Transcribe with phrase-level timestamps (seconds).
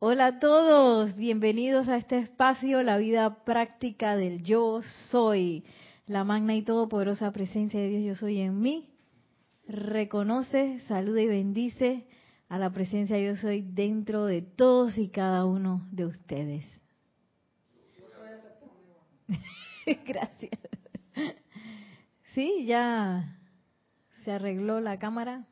[0.00, 5.64] Hola a todos, bienvenidos a este espacio, la vida práctica del yo soy,
[6.06, 8.90] la magna y todopoderosa presencia de Dios yo soy en mí.
[9.66, 12.06] Reconoce, saluda y bendice
[12.48, 16.66] a la presencia yo soy dentro de todos y cada uno de ustedes.
[20.06, 20.60] Gracias.
[22.34, 23.38] Sí, ya
[24.24, 25.46] se arregló la cámara.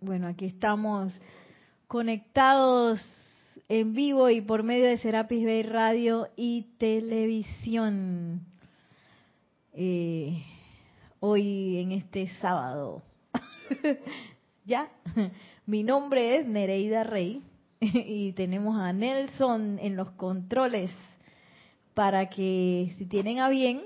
[0.00, 1.12] Bueno, aquí estamos
[1.86, 3.00] conectados
[3.68, 8.40] en vivo y por medio de Serapis Bay Radio y Televisión.
[9.72, 10.42] Eh,
[11.20, 13.02] hoy en este sábado.
[14.64, 14.88] ¿Ya?
[15.66, 17.42] Mi nombre es Nereida Rey
[17.80, 20.90] y tenemos a Nelson en los controles
[21.94, 23.82] para que si tienen a bien,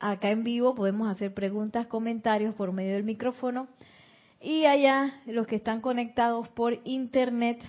[0.00, 3.68] acá en vivo podemos hacer preguntas, comentarios por medio del micrófono
[4.42, 7.62] y allá, los que están conectados por internet,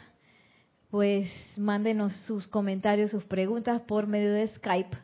[0.90, 4.97] pues mándenos sus comentarios, sus preguntas por medio de Skype,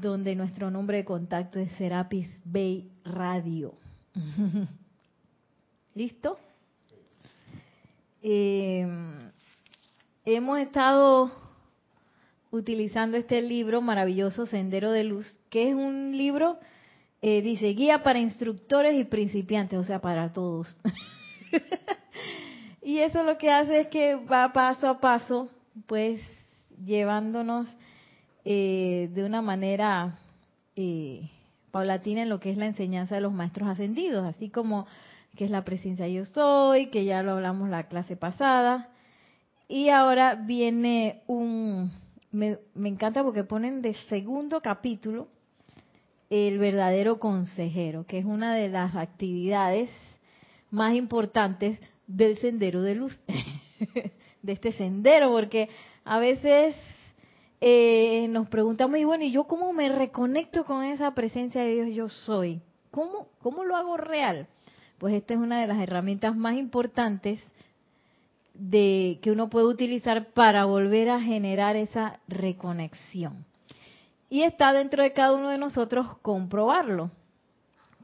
[0.00, 3.74] donde nuestro nombre de contacto es Serapis Bay Radio.
[5.94, 6.38] ¿Listo?
[8.22, 8.86] Eh,
[10.24, 11.30] hemos estado
[12.50, 16.58] utilizando este libro maravilloso, Sendero de Luz, que es un libro
[17.22, 20.76] eh, dice guía para instructores y principiantes, o sea, para todos.
[22.82, 25.48] y eso lo que hace es que va paso a paso,
[25.86, 26.20] pues
[26.84, 27.72] llevándonos
[28.44, 30.18] eh, de una manera
[30.74, 31.30] eh,
[31.70, 34.88] paulatina en lo que es la enseñanza de los maestros ascendidos, así como
[35.36, 38.88] que es la presencia yo soy, que ya lo hablamos la clase pasada.
[39.68, 41.92] Y ahora viene un,
[42.32, 45.28] me, me encanta porque ponen de segundo capítulo,
[46.32, 49.90] el verdadero consejero, que es una de las actividades
[50.70, 53.14] más importantes del sendero de luz,
[54.42, 55.68] de este sendero, porque
[56.06, 56.74] a veces
[57.60, 61.94] eh, nos preguntamos, y bueno, ¿y yo cómo me reconecto con esa presencia de Dios
[61.94, 62.62] yo soy?
[62.90, 64.46] ¿Cómo, cómo lo hago real?
[64.96, 67.40] Pues esta es una de las herramientas más importantes
[68.54, 73.44] de que uno puede utilizar para volver a generar esa reconexión.
[74.32, 77.10] Y está dentro de cada uno de nosotros comprobarlo.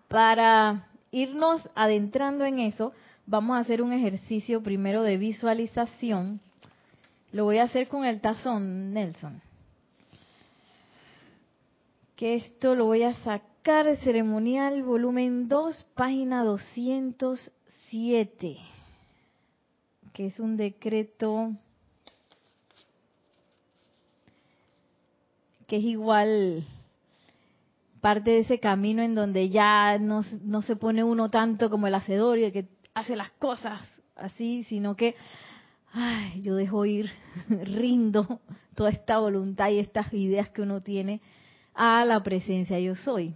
[0.09, 2.93] Para irnos adentrando en eso,
[3.25, 6.38] vamos a hacer un ejercicio primero de visualización.
[7.33, 9.41] Lo voy a hacer con el tazón, Nelson.
[12.15, 18.59] Que esto lo voy a sacar de ceremonial, volumen 2, página 207.
[20.12, 21.55] Que es un decreto
[25.69, 26.65] que es igual
[28.01, 31.95] parte de ese camino en donde ya no, no se pone uno tanto como el
[31.95, 33.83] hacedor y el que hace las cosas
[34.17, 35.15] así, sino que
[35.93, 37.11] ay, yo dejo ir,
[37.49, 38.41] rindo
[38.75, 41.21] toda esta voluntad y estas ideas que uno tiene
[41.75, 43.35] a la presencia yo soy.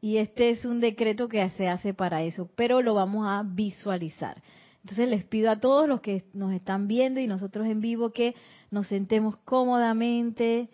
[0.00, 4.42] Y este es un decreto que se hace para eso, pero lo vamos a visualizar.
[4.82, 8.34] Entonces les pido a todos los que nos están viendo y nosotros en vivo que
[8.70, 10.68] nos sentemos cómodamente,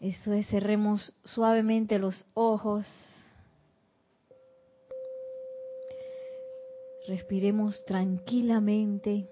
[0.00, 2.86] eso es, cerremos suavemente los ojos.
[7.06, 9.28] Respiremos tranquilamente.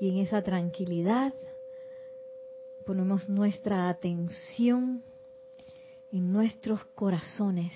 [0.00, 1.34] Y en esa tranquilidad
[2.86, 5.04] ponemos nuestra atención
[6.10, 7.72] en nuestros corazones.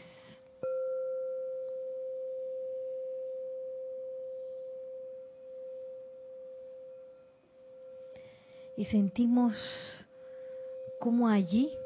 [8.77, 9.55] Y sentimos
[10.99, 11.77] como allí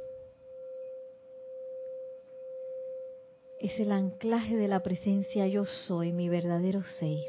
[3.58, 7.24] es el anclaje de la presencia yo soy, mi verdadero ser.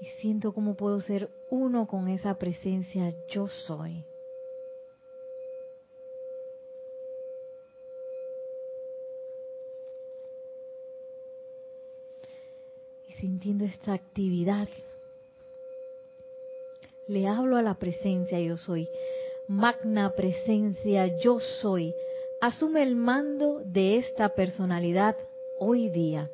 [0.00, 4.04] Y siento cómo puedo ser uno con esa presencia yo soy.
[13.08, 14.68] Y sintiendo esta actividad
[17.06, 18.88] le hablo a la presencia yo soy.
[19.46, 21.94] Magna presencia yo soy.
[22.40, 25.16] Asume el mando de esta personalidad
[25.58, 26.30] hoy día.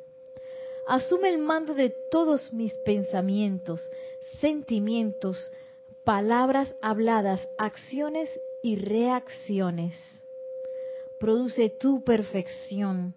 [0.87, 3.89] Asume el mando de todos mis pensamientos,
[4.41, 5.51] sentimientos,
[6.03, 8.29] palabras habladas, acciones
[8.61, 9.95] y reacciones.
[11.19, 13.13] Produce tu perfección,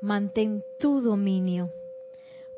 [0.00, 1.70] mantén tu dominio.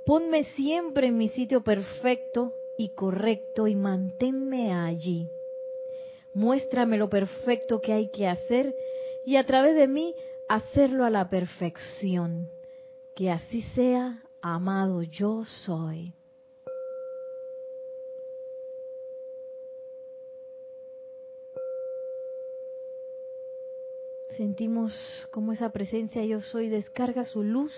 [0.07, 5.29] Ponme siempre en mi sitio perfecto y correcto y manténme allí.
[6.35, 8.75] Muéstrame lo perfecto que hay que hacer
[9.25, 10.15] y a través de mí
[10.49, 12.49] hacerlo a la perfección.
[13.15, 16.15] Que así sea, amado yo soy.
[24.37, 24.95] Sentimos
[25.31, 27.73] como esa presencia yo soy descarga su luz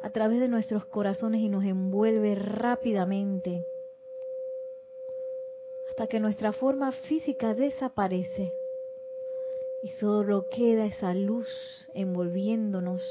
[0.00, 3.64] a través de nuestros corazones y nos envuelve rápidamente
[5.92, 8.50] hasta que nuestra forma física desaparece
[9.82, 11.46] y solo queda esa luz
[11.92, 13.02] envolviéndonos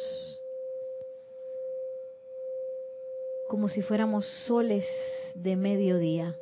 [3.47, 4.87] como si fuéramos soles
[5.35, 6.35] de mediodía.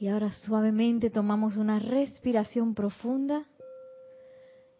[0.00, 3.46] Y ahora suavemente tomamos una respiración profunda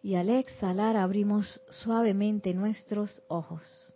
[0.04, 3.94] y al exhalar abrimos suavemente nuestros ojos.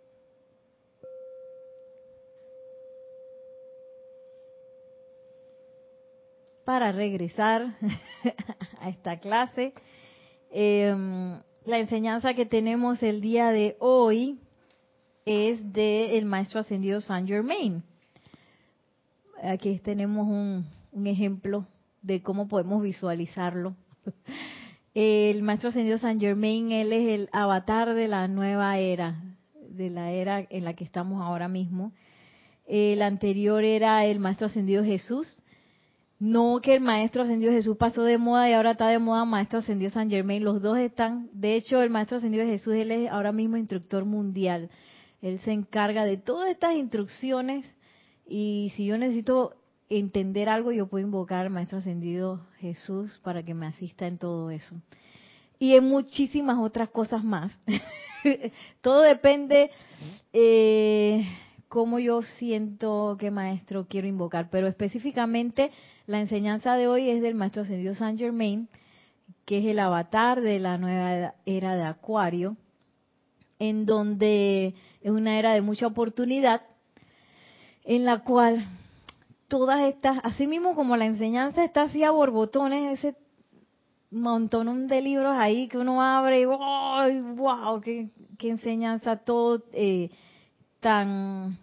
[6.65, 7.75] Para regresar
[8.81, 9.71] a esta clase,
[10.49, 14.39] em, la enseñanza que tenemos el día de hoy
[15.25, 17.83] es del maestro ascendido Saint Germain.
[19.43, 21.67] Aquí tenemos un ejemplo
[22.01, 23.75] de cómo podemos visualizarlo.
[24.93, 29.21] El maestro ascendido San Germain, él es el avatar de la nueva era,
[29.69, 31.93] de la era en la que estamos ahora mismo.
[32.65, 35.41] El anterior era el maestro ascendido Jesús.
[36.19, 39.59] No que el maestro ascendido Jesús pasó de moda y ahora está de moda maestro
[39.59, 40.43] ascendido San Germain.
[40.43, 41.29] Los dos están.
[41.33, 44.69] De hecho, el maestro ascendido Jesús, él es ahora mismo instructor mundial.
[45.21, 47.65] Él se encarga de todas estas instrucciones
[48.27, 49.53] y si yo necesito
[49.89, 54.51] entender algo, yo puedo invocar al Maestro Ascendido Jesús para que me asista en todo
[54.51, 54.75] eso.
[55.57, 57.51] Y en muchísimas otras cosas más.
[58.81, 59.71] todo depende
[60.31, 61.27] eh,
[61.67, 64.49] cómo yo siento qué maestro quiero invocar.
[64.49, 65.71] Pero específicamente
[66.05, 68.69] la enseñanza de hoy es del Maestro Ascendido Saint Germain,
[69.45, 72.55] que es el avatar de la nueva era de Acuario,
[73.57, 76.61] en donde es una era de mucha oportunidad,
[77.83, 78.65] en la cual
[79.49, 83.17] todas estas, así mismo como la enseñanza está así a borbotones, ese
[84.11, 88.09] montón de libros ahí que uno abre y wow, wow qué,
[88.41, 90.09] enseñanza todo eh,
[90.79, 91.59] tan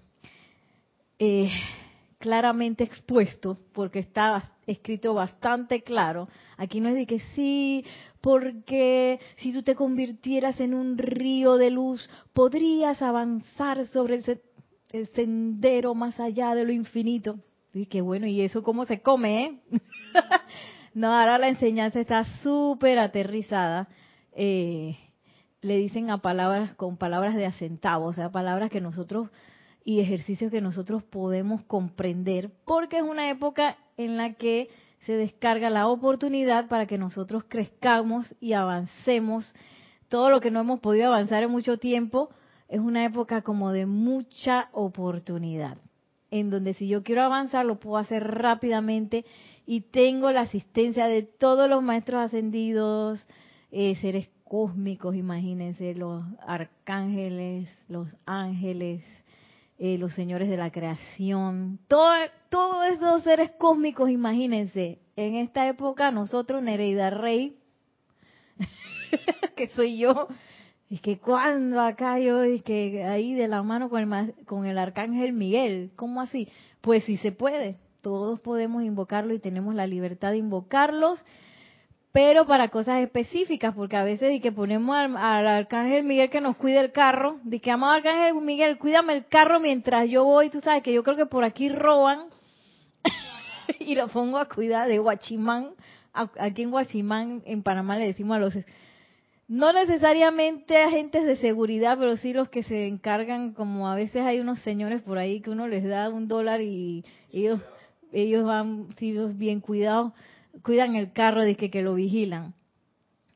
[1.19, 1.49] eh,
[2.19, 6.29] claramente expuesto, porque está escrito bastante claro.
[6.57, 7.85] Aquí no es de que sí,
[8.21, 14.23] porque si tú te convirtieras en un río de luz, podrías avanzar sobre
[14.93, 17.39] el sendero más allá de lo infinito.
[17.77, 19.61] Y qué bueno, ¿y eso cómo se come, eh?
[20.95, 23.89] no, ahora la enseñanza está súper aterrizada.
[24.33, 24.97] Eh,
[25.61, 29.29] le dicen a palabras con palabras de acentavo, o sea, palabras que nosotros
[29.85, 34.71] y ejercicios que nosotros podemos comprender, porque es una época en la que
[35.05, 39.55] se descarga la oportunidad para que nosotros crezcamos y avancemos.
[40.09, 42.31] Todo lo que no hemos podido avanzar en mucho tiempo
[42.69, 45.77] es una época como de mucha oportunidad
[46.31, 49.25] en donde si yo quiero avanzar lo puedo hacer rápidamente
[49.67, 53.27] y tengo la asistencia de todos los maestros ascendidos,
[53.73, 59.03] eh, seres cósmicos, imagínense, los arcángeles, los ángeles,
[59.79, 62.15] eh, los señores de la creación, todo,
[62.49, 67.59] todos esos seres cósmicos, imagínense, en esta época nosotros, Nereida Rey,
[69.57, 70.29] que soy yo,
[70.89, 74.79] y que cuando acá yo, y que ahí de la mano con el, con el
[74.79, 76.49] arcángel Miguel, ¿cómo así?
[76.81, 81.25] Pues sí se puede, todos podemos invocarlo y tenemos la libertad de invocarlos,
[82.13, 86.57] pero para cosas específicas, porque a veces y que ponemos al, arcángel Miguel que nos
[86.57, 90.61] cuide el carro, de que amado arcángel Miguel, cuídame el carro mientras yo voy, tú
[90.61, 92.27] sabes que yo creo que por aquí roban,
[93.81, 95.71] y lo pongo a cuidar de Guachimán,
[96.15, 98.55] aquí en Guachimán, en Panamá le decimos a los
[99.49, 104.41] no necesariamente agentes de seguridad, pero sí los que se encargan, como a veces hay
[104.41, 107.61] unos señores por ahí que uno les da un dólar y ellos
[108.13, 110.13] ellos van sido bien cuidados,
[110.63, 112.55] cuidan el carro de que, que lo vigilan.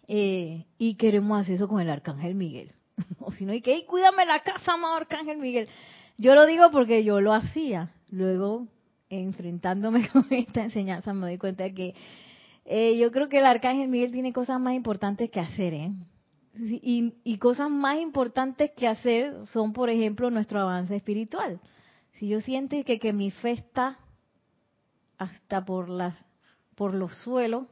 [0.08, 2.72] Eh, y queremos hacer eso con el arcángel Miguel.
[3.20, 5.68] o si no, y que, cuídame la casa, amado arcángel Miguel.
[6.16, 7.92] Yo lo digo porque yo lo hacía.
[8.10, 8.66] Luego,
[9.08, 11.94] enfrentándome con esta enseñanza, me doy cuenta de que
[12.72, 15.90] eh, yo creo que el arcángel Miguel tiene cosas más importantes que hacer, ¿eh?
[16.54, 21.58] Y, cosas más importantes que hacer son, por ejemplo, nuestro avance espiritual.
[22.12, 23.96] Si yo siento que, que mi fe está
[25.18, 26.18] hasta por, la,
[26.76, 27.66] por los suelos,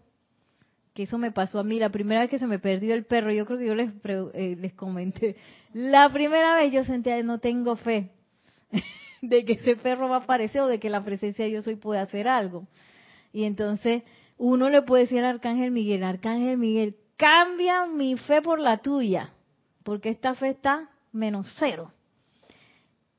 [0.94, 3.30] que eso me pasó a mí, la primera vez que se me perdió el perro,
[3.30, 3.92] yo creo que yo les,
[4.34, 5.36] eh, les comenté,
[5.72, 8.10] la primera vez yo sentía no tengo fe,
[9.22, 11.76] de que ese perro va a aparecer o de que la presencia de yo soy
[11.76, 12.66] puede hacer algo.
[13.32, 14.02] Y entonces
[14.38, 19.34] uno le puede decir al Arcángel Miguel, Arcángel Miguel, cambia mi fe por la tuya,
[19.82, 21.92] porque esta fe está menos cero.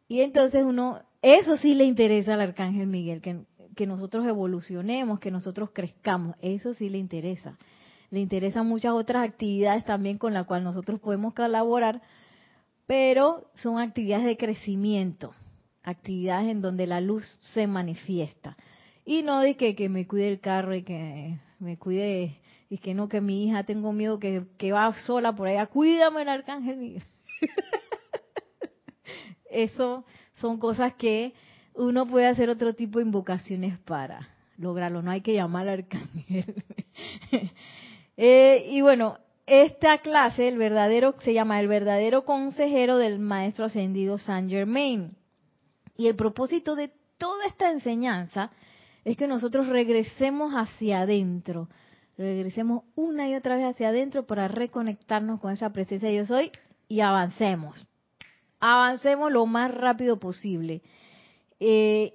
[0.07, 3.45] Y entonces uno, eso sí le interesa al Arcángel Miguel, que,
[3.85, 7.57] nosotros evolucionemos, que nosotros crezcamos, eso sí le interesa.
[8.09, 12.01] Le interesan muchas otras actividades también con las cuales nosotros podemos colaborar,
[12.87, 15.33] pero son actividades de crecimiento,
[15.83, 18.57] actividades en donde la luz se manifiesta.
[19.09, 22.39] Y no de que, que me cuide el carro y que me cuide,
[22.69, 26.21] y que no, que mi hija tengo miedo que, que va sola por allá, cuídame
[26.21, 27.03] el arcángel.
[29.49, 30.05] Eso
[30.39, 31.33] son cosas que
[31.73, 36.63] uno puede hacer otro tipo de invocaciones para lograrlo, no hay que llamar al arcángel.
[38.15, 44.19] eh, y bueno, esta clase, el verdadero, se llama el verdadero consejero del maestro ascendido
[44.19, 45.17] Saint Germain.
[45.97, 48.51] Y el propósito de toda esta enseñanza
[49.05, 51.69] es que nosotros regresemos hacia adentro,
[52.17, 56.51] regresemos una y otra vez hacia adentro para reconectarnos con esa presencia de yo soy
[56.87, 57.87] y avancemos.
[58.59, 60.81] Avancemos lo más rápido posible.
[61.59, 62.13] Eh,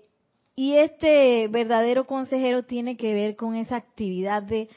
[0.56, 4.68] y este verdadero consejero tiene que ver con esa actividad de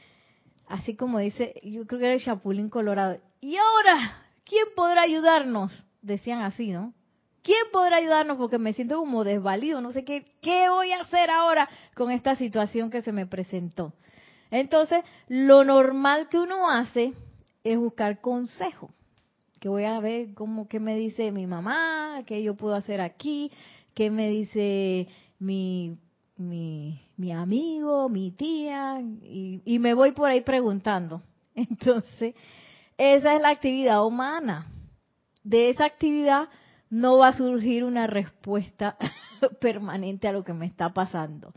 [0.68, 3.20] así como dice, yo creo que era el Chapulín Colorado.
[3.42, 5.86] ¿Y ahora quién podrá ayudarnos?
[6.02, 6.94] Decían así, ¿no?
[7.48, 8.36] ¿Quién podrá ayudarnos?
[8.36, 12.36] Porque me siento como desvalido, no sé qué, qué voy a hacer ahora con esta
[12.36, 13.94] situación que se me presentó.
[14.52, 17.14] Entonces, lo normal que uno hace
[17.64, 18.92] es buscar consejo.
[19.62, 23.50] Que voy a ver cómo, qué me dice mi mamá, qué yo puedo hacer aquí,
[23.94, 25.08] qué me dice
[25.40, 25.98] mi
[26.36, 31.22] mi, mi amigo, mi tía, y, me voy por ahí preguntando.
[31.56, 32.36] Entonces,
[32.98, 34.68] esa es la actividad humana.
[35.46, 36.50] De esa actividad
[36.90, 38.98] no va a surgir una respuesta
[39.62, 41.54] permanente a lo que me está pasando.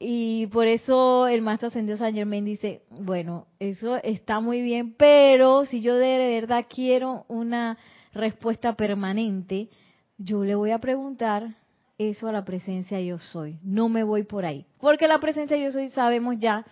[0.00, 5.64] Y por eso el maestro ascendido San Germain dice, bueno, eso está muy bien, pero
[5.64, 7.76] si yo de verdad quiero una
[8.12, 9.68] respuesta permanente,
[10.16, 11.56] yo le voy a preguntar
[11.98, 13.58] eso a la presencia yo soy.
[13.62, 14.66] No me voy por ahí.
[14.78, 16.64] Porque la presencia yo soy, sabemos ya,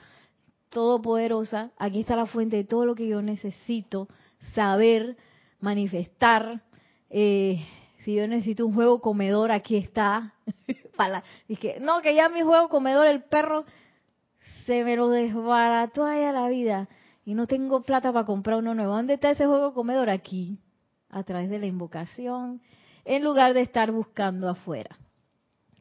[0.71, 4.09] todopoderosa, aquí está la fuente de todo lo que yo necesito
[4.55, 5.17] saber,
[5.61, 6.63] manifestar.
[7.11, 7.65] Eh,
[8.05, 10.35] si yo necesito un juego comedor, aquí está.
[11.47, 13.67] Y que, no, que ya mi juego comedor, el perro
[14.65, 16.89] se me lo desbarató allá la vida
[17.27, 18.95] y no tengo plata para comprar uno nuevo.
[18.95, 20.09] ¿Dónde está ese juego comedor?
[20.09, 20.59] Aquí,
[21.11, 22.63] a través de la invocación,
[23.05, 24.97] en lugar de estar buscando afuera.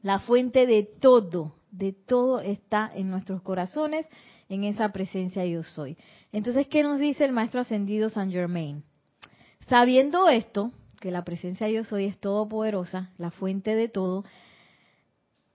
[0.02, 4.08] La fuente de todo, de todo está en nuestros corazones,
[4.50, 5.98] en esa presencia yo soy.
[6.32, 8.84] Entonces, ¿qué nos dice el Maestro Ascendido San Germain?
[9.68, 14.24] Sabiendo esto, que la presencia yo soy es todopoderosa, la fuente de todo,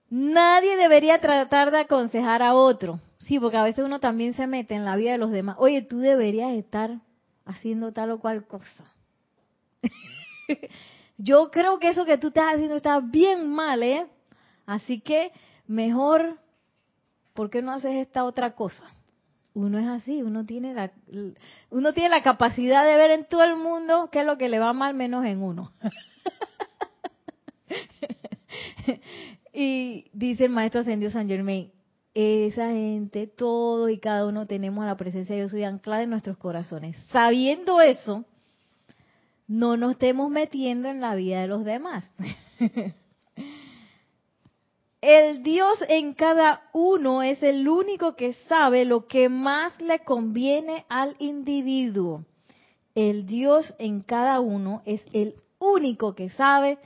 [0.09, 2.99] nadie debería tratar de aconsejar a otro.
[3.19, 5.55] Sí, porque a veces uno también se mete en la vida de los demás.
[5.59, 6.99] Oye, tú deberías estar
[7.45, 8.85] haciendo tal o cual cosa.
[11.17, 14.07] Yo creo que eso que tú estás haciendo está bien mal, ¿eh?
[14.65, 15.31] Así que
[15.67, 16.39] mejor,
[17.33, 18.85] ¿por qué no haces esta otra cosa?
[19.53, 20.91] Uno es así, uno tiene la,
[21.69, 24.59] uno tiene la capacidad de ver en todo el mundo qué es lo que le
[24.59, 25.73] va mal menos en uno.
[29.53, 31.69] y dice el maestro ascendido San Germain,
[32.13, 36.37] esa gente, todos y cada uno tenemos la presencia de Dios y anclada en nuestros
[36.37, 36.95] corazones.
[37.11, 38.23] Sabiendo eso,
[39.47, 42.05] no nos estemos metiendo en la vida de los demás.
[45.01, 50.85] El Dios en cada uno es el único que sabe lo que más le conviene
[50.89, 52.23] al individuo.
[52.93, 56.77] El Dios en cada uno es el único que sabe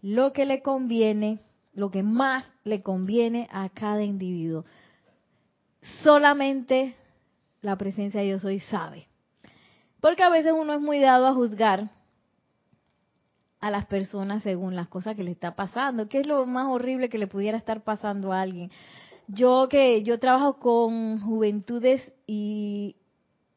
[0.00, 1.38] lo que le conviene,
[1.72, 4.64] lo que más le conviene a cada individuo.
[6.02, 6.96] Solamente
[7.60, 9.06] la presencia de Dios hoy sabe.
[10.00, 11.90] Porque a veces uno es muy dado a juzgar
[13.62, 16.08] a las personas según las cosas que le está pasando.
[16.08, 18.70] ¿Qué es lo más horrible que le pudiera estar pasando a alguien?
[19.28, 22.96] Yo que yo trabajo con juventudes y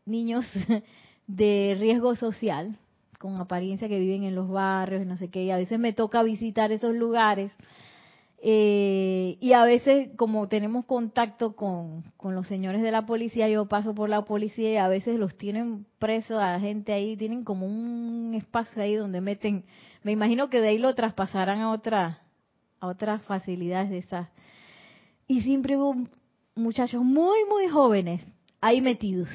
[0.05, 0.45] niños
[1.27, 2.77] de riesgo social,
[3.17, 5.91] con apariencia que viven en los barrios y no sé qué, y a veces me
[5.91, 7.51] toca visitar esos lugares.
[8.47, 13.65] Eh, y a veces, como tenemos contacto con, con, los señores de la policía, yo
[13.65, 17.43] paso por la policía y a veces los tienen presos a la gente ahí, tienen
[17.43, 19.65] como un espacio ahí donde meten
[20.05, 22.19] me imagino que de ahí lo traspasarán a otra,
[22.79, 24.29] a otras facilidades de esas.
[25.27, 25.95] Y siempre hubo
[26.53, 28.21] muchachos muy, muy jóvenes
[28.61, 29.29] ahí metidos.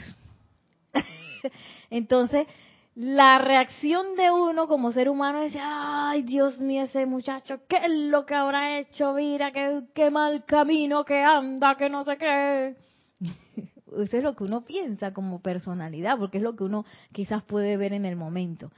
[1.90, 2.46] Entonces,
[2.94, 7.90] la reacción de uno como ser humano es, ay Dios mío, ese muchacho, ¿qué es
[7.90, 9.12] lo que habrá hecho?
[9.14, 12.76] Mira, qué, qué mal camino que anda, que no sé qué.
[14.04, 17.76] Eso es lo que uno piensa como personalidad, porque es lo que uno quizás puede
[17.76, 18.70] ver en el momento.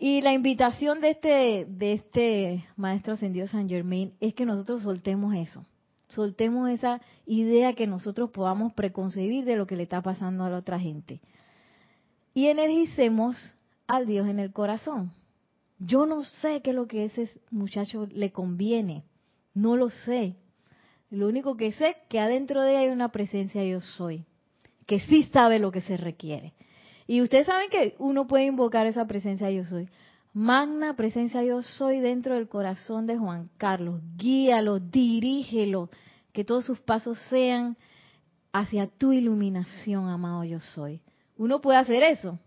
[0.00, 5.34] Y la invitación de este, de este maestro ascendido San Germain es que nosotros soltemos
[5.34, 5.66] eso,
[6.08, 10.58] soltemos esa idea que nosotros podamos preconcebir de lo que le está pasando a la
[10.58, 11.20] otra gente.
[12.32, 13.56] Y energicemos
[13.88, 15.10] al Dios en el corazón.
[15.80, 19.02] Yo no sé qué es lo que a ese muchacho le conviene,
[19.52, 20.36] no lo sé.
[21.10, 24.24] Lo único que sé es que adentro de él hay una presencia yo soy,
[24.86, 26.52] que sí sabe lo que se requiere.
[27.08, 29.88] Y ustedes saben que uno puede invocar esa presencia yo soy.
[30.34, 34.02] Magna presencia yo soy dentro del corazón de Juan Carlos.
[34.18, 35.88] Guíalo, dirígelo,
[36.32, 37.78] que todos sus pasos sean
[38.52, 41.00] hacia tu iluminación, amado yo soy.
[41.38, 42.38] Uno puede hacer eso,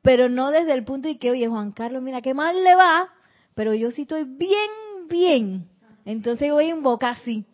[0.00, 3.08] pero no desde el punto de que, oye, Juan Carlos, mira qué mal le va,
[3.56, 4.70] pero yo sí estoy bien,
[5.08, 5.68] bien.
[6.04, 7.44] Entonces voy a invocar así.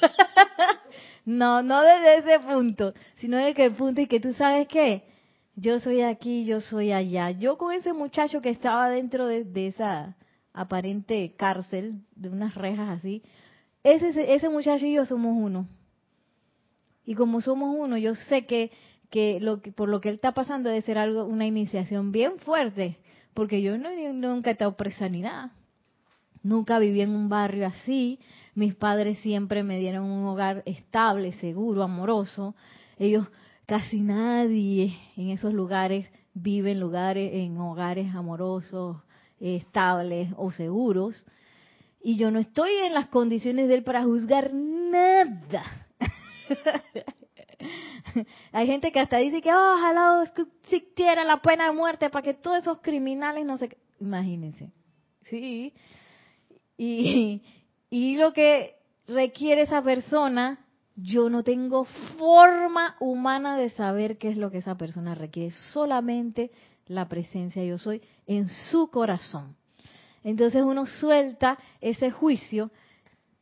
[1.26, 5.09] no, no desde ese punto, sino desde el punto y que tú sabes qué,
[5.56, 7.30] yo soy aquí, yo soy allá.
[7.30, 10.16] Yo con ese muchacho que estaba dentro de, esa
[10.52, 13.22] aparente cárcel, de unas rejas así,
[13.82, 15.68] ese, ese muchacho y yo somos uno.
[17.04, 18.70] Y como somos uno, yo sé que,
[19.10, 22.38] que, lo que por lo que él está pasando debe ser algo, una iniciación bien
[22.38, 22.98] fuerte,
[23.34, 25.52] porque yo no, nunca he estado presa ni nada.
[26.42, 28.18] Nunca viví en un barrio así.
[28.54, 32.54] Mis padres siempre me dieron un hogar estable, seguro, amoroso.
[32.98, 33.28] Ellos
[33.70, 38.96] casi nadie en esos lugares vive en lugares, en hogares amorosos,
[39.38, 41.24] estables o seguros.
[42.02, 45.62] Y yo no estoy en las condiciones de él para juzgar nada.
[48.50, 50.28] Hay gente que hasta dice que oh, ojalá
[50.64, 53.78] existiera la pena de muerte para que todos esos criminales no se...
[54.00, 54.72] Imagínense.
[55.28, 55.74] Sí.
[56.76, 57.40] Y,
[57.88, 58.74] y lo que
[59.06, 60.58] requiere esa persona
[60.96, 61.84] yo no tengo
[62.18, 66.50] forma humana de saber qué es lo que esa persona requiere, solamente
[66.86, 69.56] la presencia yo soy en su corazón.
[70.22, 72.70] Entonces uno suelta ese juicio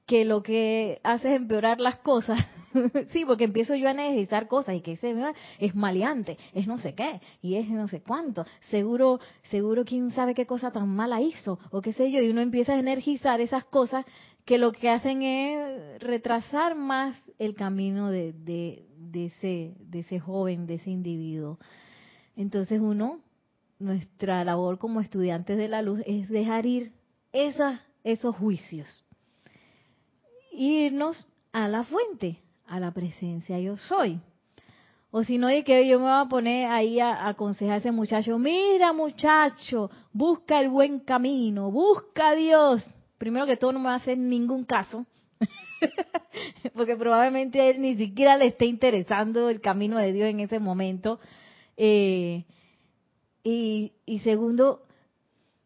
[0.09, 2.41] que lo que hace es empeorar las cosas.
[3.13, 5.15] sí, porque empiezo yo a necesitar cosas y que ese
[5.59, 8.47] es maleante, es no sé qué, y es no sé cuánto.
[8.71, 12.41] Seguro, seguro quién sabe qué cosa tan mala hizo, o qué sé yo, y uno
[12.41, 14.07] empieza a energizar esas cosas
[14.47, 20.67] que lo que hacen es retrasar más el camino de, de, ese, de ese joven,
[20.67, 21.59] de ese individuo.
[22.35, 23.21] Entonces uno,
[23.79, 26.93] nuestra labor como estudiantes de la luz es dejar ir
[27.31, 29.05] esas, esos juicios.
[30.59, 34.21] Irnos a la fuente, a la presencia yo soy.
[35.11, 37.93] O si no, de que yo me voy a poner ahí a, aconsejar a ese
[37.93, 42.85] muchacho, mira muchacho, busca el buen camino, busca a Dios
[43.19, 45.05] primero que todo no me va a hacer ningún caso,
[46.75, 50.61] porque probablemente a él ni siquiera le esté interesando el camino de Dios en ese
[50.61, 51.21] momento.
[51.77, 52.45] Eh,
[53.43, 54.83] y, y segundo,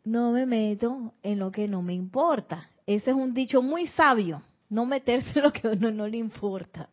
[0.04, 2.68] no me meto en lo que no me importa.
[2.86, 6.88] Ese es un dicho muy sabio, no meterse lo que a uno no le importa.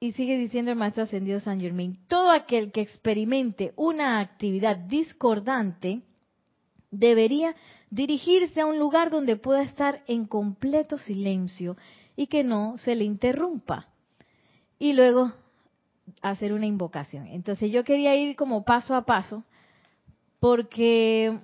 [0.00, 6.02] y sigue diciendo el maestro ascendido San Germain, todo aquel que experimente una actividad discordante
[6.90, 7.54] debería
[7.90, 11.76] dirigirse a un lugar donde pueda estar en completo silencio
[12.16, 13.86] y que no se le interrumpa.
[14.78, 15.32] Y luego
[16.22, 17.28] hacer una invocación.
[17.28, 19.44] Entonces yo quería ir como paso a paso
[20.40, 21.38] porque,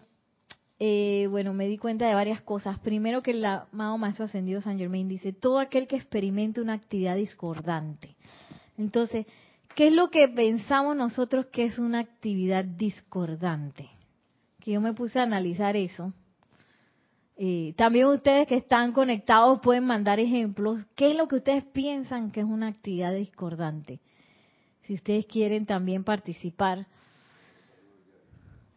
[0.79, 2.79] eh, bueno, me di cuenta de varias cosas.
[2.79, 7.17] Primero que el amado Maestro Ascendido San Germain dice, todo aquel que experimente una actividad
[7.17, 8.17] discordante.
[8.77, 9.27] Entonces,
[9.75, 13.89] ¿qué es lo que pensamos nosotros que es una actividad discordante?
[14.61, 16.13] Que yo me puse a analizar eso
[17.77, 20.85] también ustedes que están conectados pueden mandar ejemplos.
[20.95, 24.01] ¿Qué es lo que ustedes piensan que es una actividad discordante?
[24.85, 26.87] Si ustedes quieren también participar.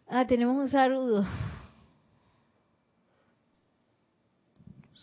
[0.08, 1.26] Ah, tenemos un saludo.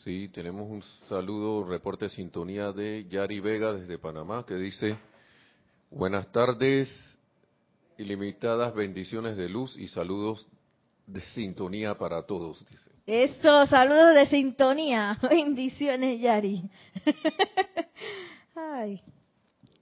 [0.06, 4.96] Sí, tenemos un saludo, reporte sintonía de Yari Vega desde Panamá que dice,
[5.90, 6.88] buenas tardes,
[7.98, 10.46] ilimitadas bendiciones de luz y saludos
[11.08, 12.64] de sintonía para todos.
[13.04, 15.18] Eso, saludos de sintonía.
[15.28, 16.62] Bendiciones, Yari.
[18.54, 19.02] Ay.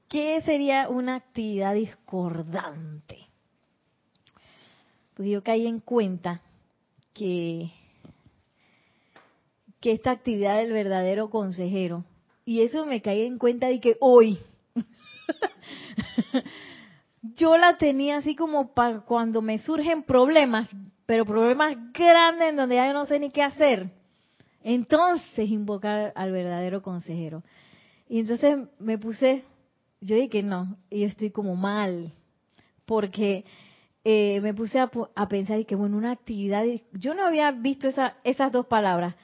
[0.08, 3.18] ¿Qué sería una actividad discordante?
[5.12, 6.40] Pues yo caí en cuenta
[7.12, 7.70] que,
[9.84, 12.06] que esta actividad del verdadero consejero,
[12.46, 14.38] y eso me caí en cuenta de que hoy,
[17.36, 20.70] yo la tenía así como para cuando me surgen problemas,
[21.04, 23.90] pero problemas grandes en donde ya yo no sé ni qué hacer.
[24.62, 27.42] Entonces invocar al verdadero consejero.
[28.08, 29.44] Y entonces me puse,
[30.00, 32.10] yo dije que no, y estoy como mal,
[32.86, 33.44] porque
[34.02, 34.88] eh, me puse a,
[35.28, 39.14] pensar y que bueno, una actividad, yo no había visto esa, esas dos palabras,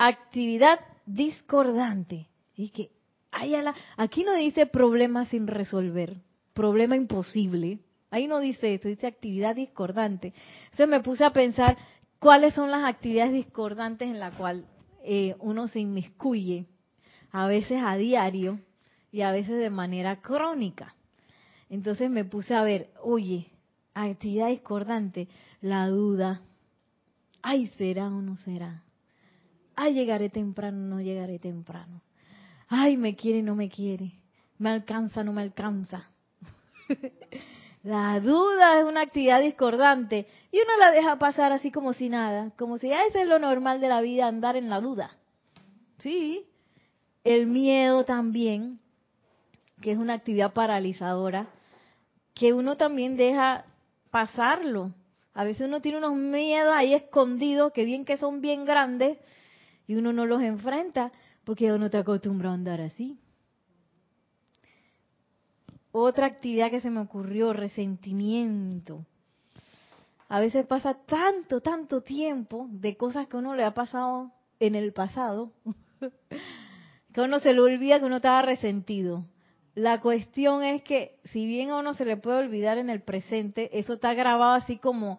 [0.00, 2.28] actividad discordante.
[2.56, 2.90] Y que,
[3.30, 3.54] ay,
[3.96, 6.16] aquí no dice problema sin resolver,
[6.54, 7.80] problema imposible.
[8.10, 10.32] Ahí no dice eso, dice actividad discordante.
[10.64, 11.76] Entonces me puse a pensar
[12.18, 14.64] cuáles son las actividades discordantes en las cuales
[15.04, 16.66] eh, uno se inmiscuye,
[17.30, 18.58] a veces a diario
[19.12, 20.94] y a veces de manera crónica.
[21.68, 23.50] Entonces me puse a ver, oye,
[23.94, 25.28] actividad discordante,
[25.60, 26.40] la duda.
[27.42, 28.82] Ay, ¿será o no será?
[29.82, 32.02] Ay, llegaré temprano, no llegaré temprano.
[32.68, 34.12] Ay, me quiere, no me quiere.
[34.58, 36.04] Me alcanza, no me alcanza.
[37.82, 42.50] la duda es una actividad discordante y uno la deja pasar así como si nada,
[42.58, 45.12] como si ya eso es lo normal de la vida, andar en la duda.
[45.96, 46.44] Sí,
[47.24, 48.80] el miedo también,
[49.80, 51.46] que es una actividad paralizadora,
[52.34, 53.64] que uno también deja
[54.10, 54.92] pasarlo.
[55.32, 59.16] A veces uno tiene unos miedos ahí escondidos, que bien que son bien grandes,
[59.90, 61.10] y uno no los enfrenta
[61.42, 63.18] porque uno te acostumbra a andar así.
[65.90, 69.04] Otra actividad que se me ocurrió, resentimiento.
[70.28, 74.92] A veces pasa tanto, tanto tiempo de cosas que uno le ha pasado en el
[74.92, 75.50] pasado,
[77.12, 79.24] que uno se le olvida que uno estaba resentido.
[79.74, 83.76] La cuestión es que si bien a uno se le puede olvidar en el presente,
[83.76, 85.18] eso está grabado así como,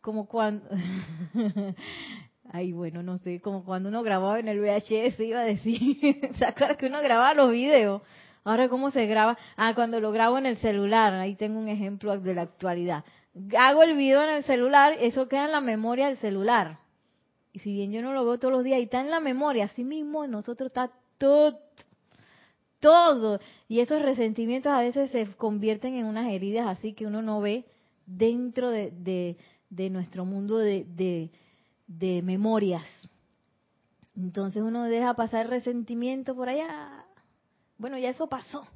[0.00, 0.68] como cuando,
[2.54, 6.44] ay bueno, no sé, como cuando uno grababa en el VHS, iba a decir, ¿se
[6.44, 8.00] acuerdan que uno grababa los videos?
[8.44, 9.36] Ahora, ¿cómo se graba?
[9.56, 13.04] Ah, cuando lo grabo en el celular, ahí tengo un ejemplo de la actualidad.
[13.58, 16.78] Hago el video en el celular, eso queda en la memoria del celular.
[17.52, 19.64] Y si bien yo no lo veo todos los días, y está en la memoria,
[19.64, 21.58] así mismo nosotros está todo
[22.78, 23.40] todo.
[23.66, 27.64] Y esos resentimientos a veces se convierten en unas heridas así que uno no ve
[28.06, 29.36] dentro de,
[29.90, 31.30] nuestro mundo de, de
[31.86, 32.86] memorias.
[34.16, 37.04] Entonces uno deja pasar resentimiento por allá.
[37.78, 38.66] Bueno, ya eso pasó.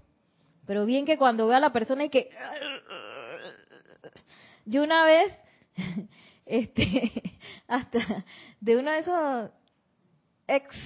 [0.66, 2.30] Pero bien que cuando ve a la persona y que...
[4.68, 5.32] Yo una vez,
[6.46, 7.10] este,
[7.68, 8.24] hasta
[8.60, 9.50] de uno de esos
[10.46, 10.76] ex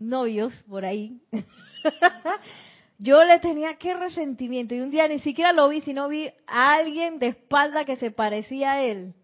[0.00, 1.20] novios por ahí,
[2.98, 6.74] yo le tenía que resentimiento y un día ni siquiera lo vi, sino vi a
[6.74, 9.14] alguien de espalda que se parecía a él.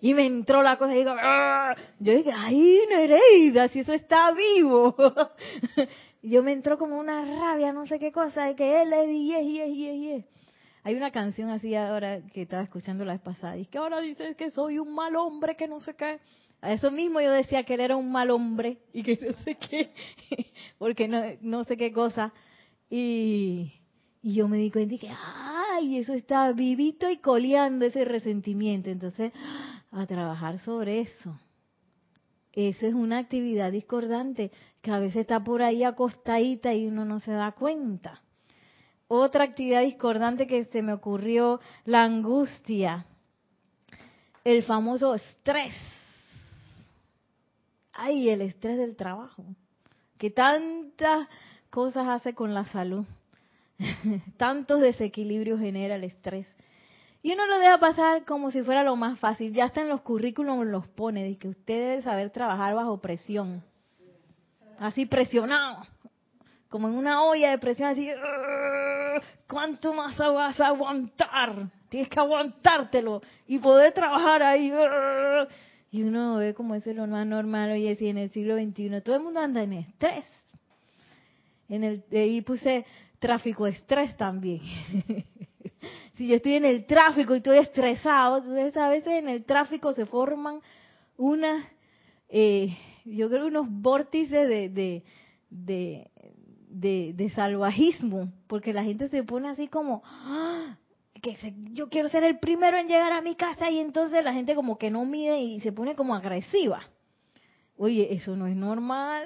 [0.00, 1.74] Y me entró la cosa y digo, ah".
[1.98, 4.94] yo dije, ay, Nereida, si eso está vivo.
[6.22, 9.34] yo me entró como una rabia, no sé qué cosa, de que él es y
[9.34, 10.24] es y es y es.
[10.82, 14.36] Hay una canción así ahora que estaba escuchando la vez pasada, y que ahora dices
[14.36, 16.20] que soy un mal hombre, que no sé qué.
[16.60, 19.56] A eso mismo yo decía que él era un mal hombre y que no sé
[19.56, 19.92] qué,
[20.78, 22.32] porque no, no sé qué cosa.
[22.88, 23.72] Y,
[24.22, 28.90] y yo me di cuenta y que, ay, eso está vivito y coleando ese resentimiento.
[28.90, 29.32] Entonces,
[29.96, 31.38] a trabajar sobre eso.
[32.52, 37.20] Esa es una actividad discordante que a veces está por ahí acostadita y uno no
[37.20, 38.22] se da cuenta.
[39.08, 43.06] Otra actividad discordante que se me ocurrió, la angustia,
[44.42, 45.74] el famoso estrés
[47.96, 49.44] ay, el estrés del trabajo,
[50.18, 51.28] que tantas
[51.70, 53.06] cosas hace con la salud,
[54.36, 56.46] tantos desequilibrios genera el estrés.
[57.26, 59.52] Y uno lo deja pasar como si fuera lo más fácil.
[59.52, 63.64] Ya está en los currículums, los pone, de que usted debe saber trabajar bajo presión.
[64.78, 65.82] Así presionado,
[66.68, 68.08] como en una olla de presión, así,
[69.48, 71.68] ¿cuánto más vas a aguantar?
[71.88, 74.72] Tienes que aguantártelo y poder trabajar ahí.
[75.90, 79.00] Y uno ve como eso es lo más normal hoy es en el siglo XXI
[79.00, 80.26] todo el mundo anda en estrés.
[81.68, 82.86] En el, y puse
[83.18, 84.60] tráfico estrés también.
[86.16, 89.92] si yo estoy en el tráfico y estoy estresado, entonces a veces en el tráfico
[89.92, 90.60] se forman
[91.16, 91.66] unas,
[92.28, 95.02] eh, yo creo unos vórtices de, de,
[95.50, 100.76] de, de, salvajismo, porque la gente se pone así como, ¡ah!
[101.22, 101.36] que
[101.72, 104.78] yo quiero ser el primero en llegar a mi casa y entonces la gente como
[104.78, 106.80] que no mide y se pone como agresiva.
[107.76, 109.24] Oye, eso no es normal.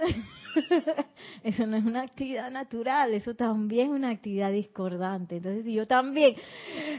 [1.44, 5.36] eso no es una actividad natural, eso también es una actividad discordante.
[5.36, 6.34] Entonces, si yo también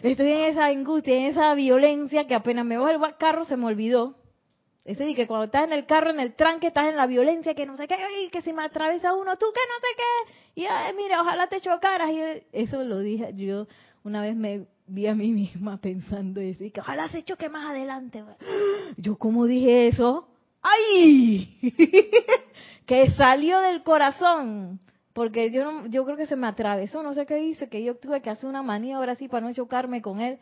[0.01, 3.65] estoy en esa angustia, en esa violencia, que apenas me voy al carro se me
[3.65, 4.15] olvidó.
[4.83, 7.53] Es decir, que cuando estás en el carro, en el tranque, estás en la violencia,
[7.53, 10.61] que no sé qué, y que si me atraviesa uno, tú que no sé qué,
[10.61, 12.09] y ay, mira, ojalá te chocaras.
[12.09, 13.67] Y eso lo dije yo
[14.03, 17.69] una vez me vi a mí misma pensando eso, y que ojalá se choque más
[17.69, 18.23] adelante.
[18.97, 20.31] Yo, ¿cómo dije eso?
[20.62, 21.58] ¡Ay!
[22.86, 24.80] que salió del corazón.
[25.13, 27.95] Porque yo no, yo creo que se me atravesó, no sé qué hice, que yo
[27.95, 30.39] tuve que hacer una maniobra así para no chocarme con él.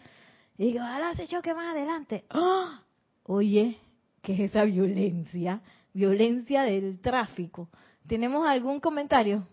[0.58, 2.26] Y digo, ojalá se choque más adelante.
[2.30, 2.84] ¡Ah!
[3.24, 3.78] Oye,
[4.22, 5.62] ¿qué es esa violencia?
[5.94, 7.70] Violencia del tráfico.
[8.08, 9.48] ¿Tenemos algún comentario?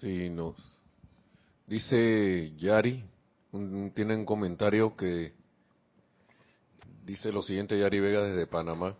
[0.00, 0.54] Sí, nos
[1.66, 3.04] dice Yari,
[3.94, 5.32] tiene un comentario que
[7.04, 8.96] dice lo siguiente, Yari Vega desde Panamá,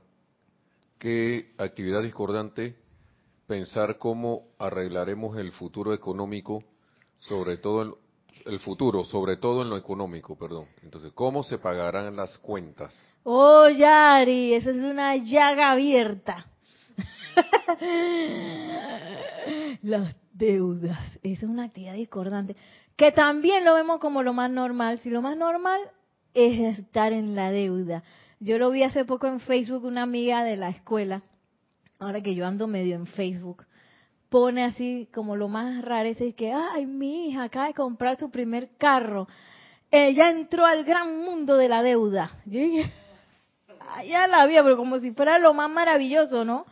[0.99, 2.77] que actividad discordante
[3.47, 6.63] pensar cómo arreglaremos el futuro económico,
[7.19, 7.93] sobre todo el,
[8.47, 10.67] el, futuro, sobre todo en lo económico, perdón.
[10.83, 12.95] Entonces, ¿cómo se pagarán las cuentas?
[13.25, 16.47] Oh, Yari, eso es una llaga abierta.
[19.83, 22.57] Las deudas, esa es una actividad discordante,
[22.97, 24.99] que también lo vemos como lo más normal.
[24.99, 25.81] Si lo más normal
[26.35, 28.03] es estar en la deuda.
[28.41, 31.23] Yo lo vi hace poco en Facebook, una amiga de la escuela,
[31.99, 33.65] ahora que yo ando medio en Facebook,
[34.29, 38.31] pone así como lo más raro, es que, ay, mi hija acaba de comprar su
[38.31, 39.27] primer carro.
[39.91, 42.31] Ella entró al gran mundo de la deuda.
[44.07, 46.67] Ya la vi, pero como si fuera lo más maravilloso, ¿no?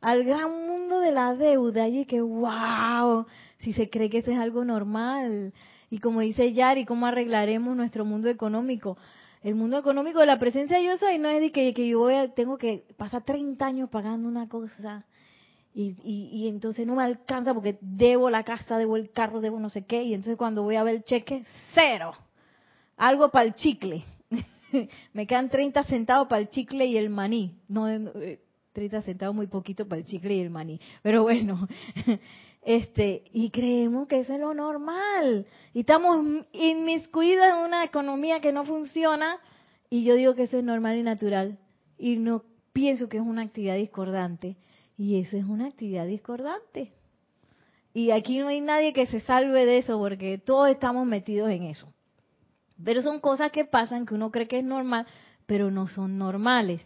[0.00, 1.88] al gran mundo de la deuda.
[1.88, 3.26] Y que, wow,
[3.58, 5.52] si se cree que eso es algo normal.
[5.90, 8.98] Y como dice Yari, ¿cómo arreglaremos nuestro mundo económico?
[9.42, 12.34] El mundo económico de la presencia yo soy no es de que, yo voy a,
[12.34, 15.06] tengo que pasar 30 años pagando una cosa
[15.74, 19.60] y, y, y, entonces no me alcanza porque debo la casa, debo el carro, debo
[19.60, 20.02] no sé qué.
[20.02, 22.12] Y entonces cuando voy a ver el cheque, cero.
[22.96, 24.02] Algo para el chicle.
[25.12, 27.54] me quedan 30 centavos para el chicle y el maní.
[27.68, 28.40] No, eh,
[28.72, 30.80] 30 centavos muy poquito para el chicle y el maní.
[31.02, 31.68] Pero bueno,
[32.62, 35.46] este, y creemos que eso es lo normal.
[35.72, 39.38] Y estamos inmiscuidos en una economía que no funciona
[39.90, 41.58] y yo digo que eso es normal y natural.
[41.98, 44.56] Y no pienso que es una actividad discordante.
[44.96, 46.92] Y eso es una actividad discordante.
[47.94, 51.64] Y aquí no hay nadie que se salve de eso porque todos estamos metidos en
[51.64, 51.92] eso.
[52.84, 55.06] Pero son cosas que pasan que uno cree que es normal,
[55.46, 56.80] pero no son normales.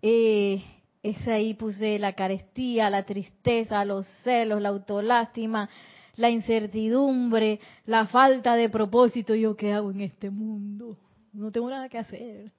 [0.00, 0.64] Eh,
[1.02, 5.68] es ahí puse la carestía, la tristeza, los celos, la autolástima,
[6.16, 9.34] la incertidumbre, la falta de propósito.
[9.34, 10.96] ¿Yo qué hago en este mundo?
[11.32, 12.52] No tengo nada que hacer.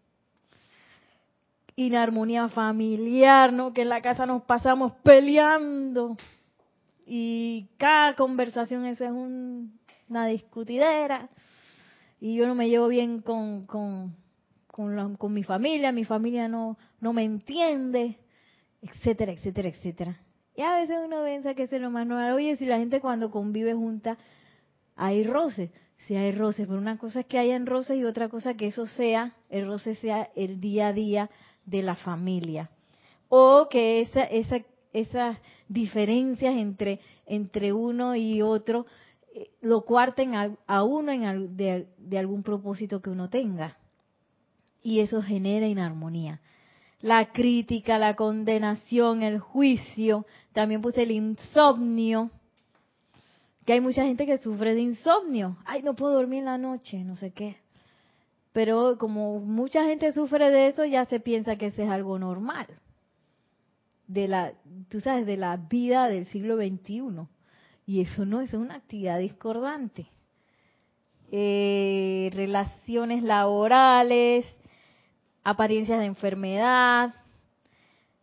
[1.76, 3.74] Inarmonía familiar, ¿no?
[3.74, 6.18] Que en la casa nos pasamos peleando.
[7.06, 11.30] Y cada conversación esa es una discutidera.
[12.20, 14.16] Y yo no me llevo bien con, con,
[14.68, 18.18] con, con mi familia, mi familia no, no me entiende
[18.84, 20.20] etcétera, etcétera, etcétera.
[20.56, 22.34] Y a veces uno piensa que es lo más normal.
[22.34, 24.18] Oye, si la gente cuando convive junta
[24.96, 25.72] hay roces,
[26.06, 28.86] si hay roces, pero una cosa es que hayan roces y otra cosa que eso
[28.86, 31.30] sea, el roce sea el día a día
[31.66, 32.70] de la familia.
[33.30, 34.60] O que esa, esa,
[34.92, 38.86] esas diferencias entre, entre uno y otro
[39.34, 43.78] eh, lo cuarten a, uno en, de, de algún propósito que uno tenga.
[44.84, 46.42] Y eso genera inarmonía
[47.04, 52.32] la crítica, la condenación, el juicio, también puse el insomnio,
[53.66, 57.04] que hay mucha gente que sufre de insomnio, ay, no puedo dormir en la noche,
[57.04, 57.58] no sé qué.
[58.54, 62.68] Pero como mucha gente sufre de eso, ya se piensa que eso es algo normal.
[64.08, 64.54] De la,
[64.88, 67.28] tú sabes, de la vida del siglo XXI.
[67.86, 70.08] Y eso no, es una actividad discordante.
[71.32, 74.46] Eh, relaciones laborales,
[75.44, 77.14] apariencias de enfermedad,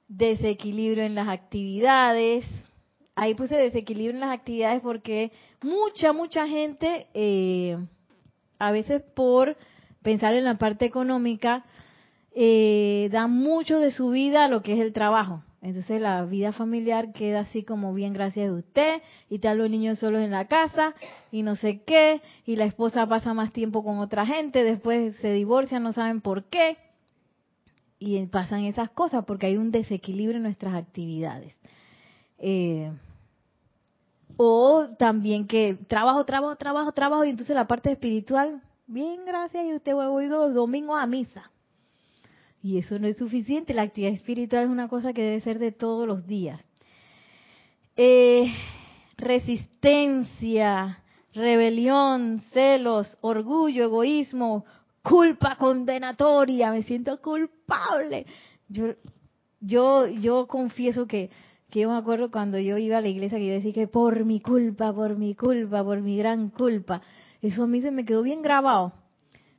[0.09, 2.45] desequilibrio en las actividades.
[3.15, 5.31] Ahí puse desequilibrio en las actividades porque
[5.63, 7.77] mucha, mucha gente, eh,
[8.59, 9.57] a veces por
[10.03, 11.65] pensar en la parte económica,
[12.33, 15.43] eh, da mucho de su vida a lo que es el trabajo.
[15.63, 19.99] Entonces la vida familiar queda así como bien gracias a usted y están los niños
[19.99, 20.95] solos en la casa
[21.31, 25.35] y no sé qué y la esposa pasa más tiempo con otra gente, después se
[25.35, 26.79] divorcian, no saben por qué
[28.01, 31.55] y pasan esas cosas porque hay un desequilibrio en nuestras actividades.
[32.39, 32.91] Eh,
[34.39, 39.75] o también que trabajo, trabajo, trabajo, trabajo y entonces la parte espiritual, bien, gracias, y
[39.75, 41.51] usted va a ir los domingos a misa.
[42.63, 45.73] Y eso no es suficiente, la actividad espiritual es una cosa que debe ser de
[45.73, 46.67] todos los días.
[47.97, 48.51] Eh,
[49.19, 51.03] resistencia,
[51.35, 54.65] rebelión, celos, orgullo, egoísmo,
[55.03, 57.60] culpa condenatoria, me siento culpable.
[58.69, 58.95] Yo,
[59.61, 61.31] yo, yo confieso que,
[61.71, 64.25] que yo me acuerdo cuando yo iba a la iglesia que yo decía que por
[64.25, 67.03] mi culpa, por mi culpa, por mi gran culpa.
[67.43, 68.93] Eso a mí se me quedó bien grabado.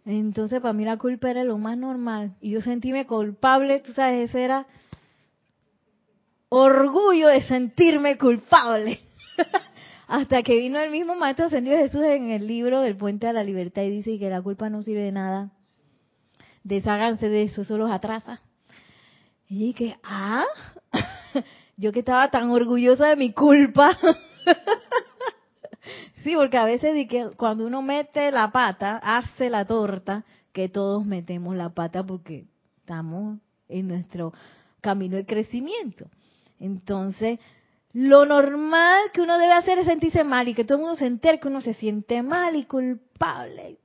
[0.05, 2.35] Entonces para mí la culpa era lo más normal.
[2.41, 4.67] Y yo sentíme culpable, tú sabes, ese era
[6.49, 8.99] orgullo de sentirme culpable.
[10.07, 13.43] Hasta que vino el mismo Maestro Ascendido Jesús en el libro del Puente a la
[13.43, 15.51] Libertad y dice que la culpa no sirve de nada.
[16.63, 18.41] Desháganse de eso, eso los atrasa.
[19.47, 20.45] Y que, ah,
[21.77, 23.97] yo que estaba tan orgullosa de mi culpa.
[26.23, 31.05] sí, porque a veces que cuando uno mete la pata, hace la torta, que todos
[31.05, 32.45] metemos la pata porque
[32.77, 34.33] estamos en nuestro
[34.81, 36.05] camino de crecimiento.
[36.59, 37.39] Entonces,
[37.93, 41.07] lo normal que uno debe hacer es sentirse mal y que todo el mundo se
[41.07, 43.79] entere que uno se siente mal y culpable.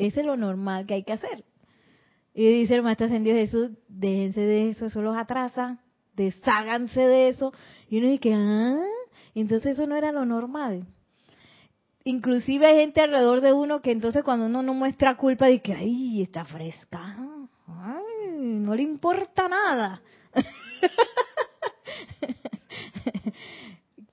[0.00, 1.44] Ese es lo normal que hay que hacer.
[2.32, 5.78] Y dice el Maestro Ascendido Jesús, déjense de eso, eso los atrasa,
[6.14, 7.52] desháganse de eso.
[7.90, 8.82] Y uno dice, ah,
[9.34, 10.86] entonces eso no era lo normal.
[12.02, 16.22] Inclusive hay gente alrededor de uno que entonces cuando uno no muestra culpa, dice ay,
[16.22, 17.18] está fresca,
[17.66, 20.00] ay, no le importa nada.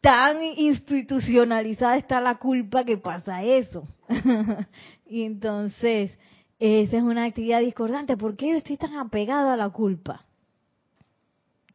[0.01, 3.87] Tan institucionalizada está la culpa que pasa eso.
[5.05, 6.17] y entonces,
[6.59, 8.17] esa es una actividad discordante.
[8.17, 10.25] ¿Por qué yo estoy tan apegado a la culpa?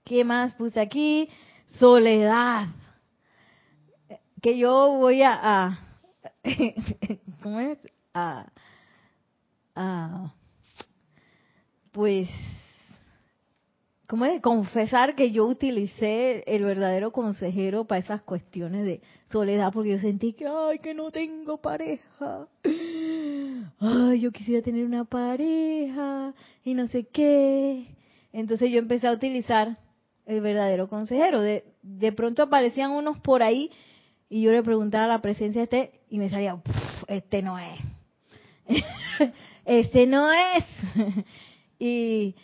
[0.04, 1.28] ¿Qué más puse aquí?
[1.66, 2.68] Soledad.
[4.40, 5.78] Que yo voy a, a
[7.42, 7.78] ¿cómo es?
[8.14, 8.46] A,
[9.74, 10.34] a,
[11.92, 12.28] pues
[14.12, 14.42] ¿cómo es?
[14.42, 20.34] Confesar que yo utilicé el verdadero consejero para esas cuestiones de soledad, porque yo sentí
[20.34, 22.46] que, ay, que no tengo pareja.
[23.80, 27.86] Ay, yo quisiera tener una pareja y no sé qué.
[28.34, 29.78] Entonces yo empecé a utilizar
[30.26, 31.40] el verdadero consejero.
[31.40, 33.70] De, de pronto aparecían unos por ahí
[34.28, 36.60] y yo le preguntaba a la presencia de este y me salía,
[37.08, 37.80] este no es.
[39.64, 40.64] este no es.
[41.78, 42.34] y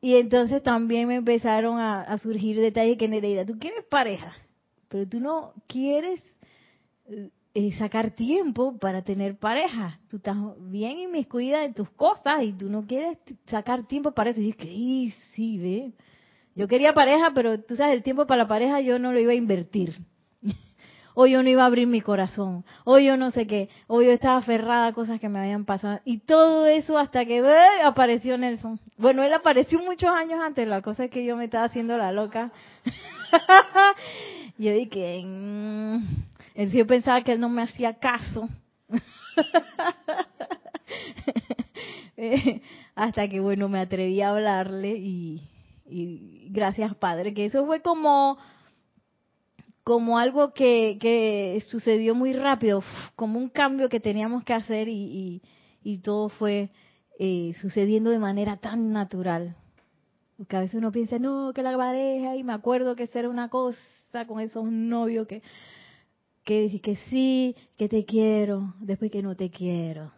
[0.00, 4.32] y entonces también me empezaron a, surgir detalles que Nereida, tú quieres pareja,
[4.88, 6.22] pero tú no quieres
[7.08, 9.98] eh, eh, sacar tiempo para tener pareja.
[10.08, 14.40] Tú estás bien inmiscuida en tus cosas y tú no quieres sacar tiempo para eso.
[14.40, 15.92] Y es que, sí, ve.
[16.54, 19.32] Yo quería pareja, pero tú sabes, el tiempo para la pareja yo no lo iba
[19.32, 19.96] a invertir
[21.20, 24.12] o yo no iba a abrir mi corazón, o yo no sé qué, o yo
[24.12, 25.98] estaba aferrada a cosas que me habían pasado.
[26.04, 27.44] Y todo eso hasta que
[27.82, 28.78] apareció Nelson.
[28.96, 32.12] Bueno, él apareció muchos años antes, la cosa es que yo me estaba haciendo la
[32.12, 32.52] loca.
[34.58, 36.04] yo dije, mmm,
[36.54, 38.48] yo pensaba que él no me hacía caso.
[42.94, 45.42] hasta que, bueno, me atreví a hablarle y
[46.50, 48.38] gracias, Padre, que eso fue como
[49.88, 52.84] como algo que, que sucedió muy rápido,
[53.16, 55.40] como un cambio que teníamos que hacer y,
[55.82, 56.68] y, todo fue
[57.18, 59.56] eh, sucediendo de manera tan natural.
[60.36, 63.48] Porque a veces uno piensa, no, que la pareja, y me acuerdo que era una
[63.48, 63.80] cosa
[64.26, 65.40] con esos novios que,
[66.44, 70.12] que, que sí, que te quiero, después que no te quiero,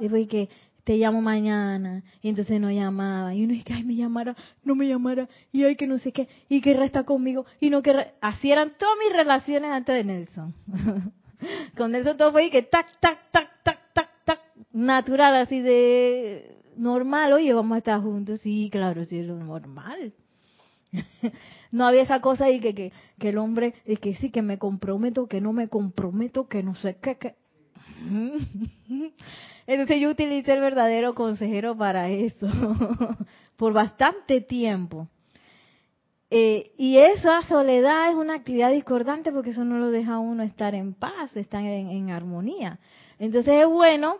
[0.00, 0.48] después que
[0.84, 4.88] te llamo mañana, y entonces no llamaba, y uno dice, ay, me llamara, no me
[4.88, 8.12] llamara, y ay, que no sé qué, y que resta conmigo, y no que...
[8.20, 10.54] Así eran todas mis relaciones antes de Nelson.
[11.76, 14.40] Con Nelson todo fue y que tac, tac, tac, tac, tac, tac,
[14.72, 20.12] natural, así de normal, oye, vamos a estar juntos, sí, claro, sí, es normal.
[21.72, 24.58] no había esa cosa y que, que, que el hombre, es que sí, que me
[24.58, 27.34] comprometo, que no me comprometo, que no sé qué, que...
[29.66, 32.48] Entonces yo utilicé el verdadero consejero para eso,
[33.56, 35.08] por bastante tiempo.
[36.30, 40.74] Eh, y esa soledad es una actividad discordante porque eso no lo deja uno estar
[40.74, 42.78] en paz, estar en, armonía.
[43.18, 44.16] Entonces es bueno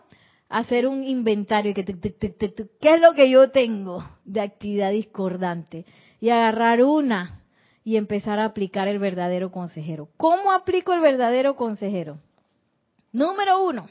[0.51, 5.87] hacer un inventario, que ¿qué es lo que yo tengo de actividad discordante?
[6.21, 7.41] Y agarrar una
[7.83, 10.11] y empezar a aplicar el verdadero consejero.
[10.19, 12.19] ¿Cómo aplico el verdadero consejero?
[13.11, 13.89] Número uno,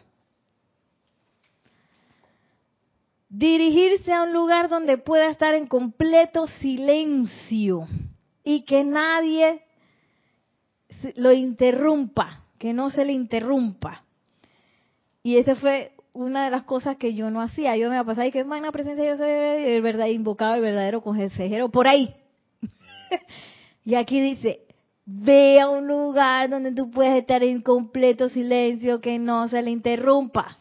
[3.31, 7.87] dirigirse a un lugar donde pueda estar en completo silencio
[8.43, 9.63] y que nadie
[11.15, 14.03] lo interrumpa, que no se le interrumpa.
[15.23, 17.77] Y esa fue una de las cosas que yo no hacía.
[17.77, 21.69] Yo me pasaba y que magna presencia yo soy el verdad invocado el verdadero consejero
[21.69, 22.13] por ahí.
[23.85, 24.59] y aquí dice,
[25.05, 29.71] ve a un lugar donde tú puedes estar en completo silencio, que no se le
[29.71, 30.57] interrumpa.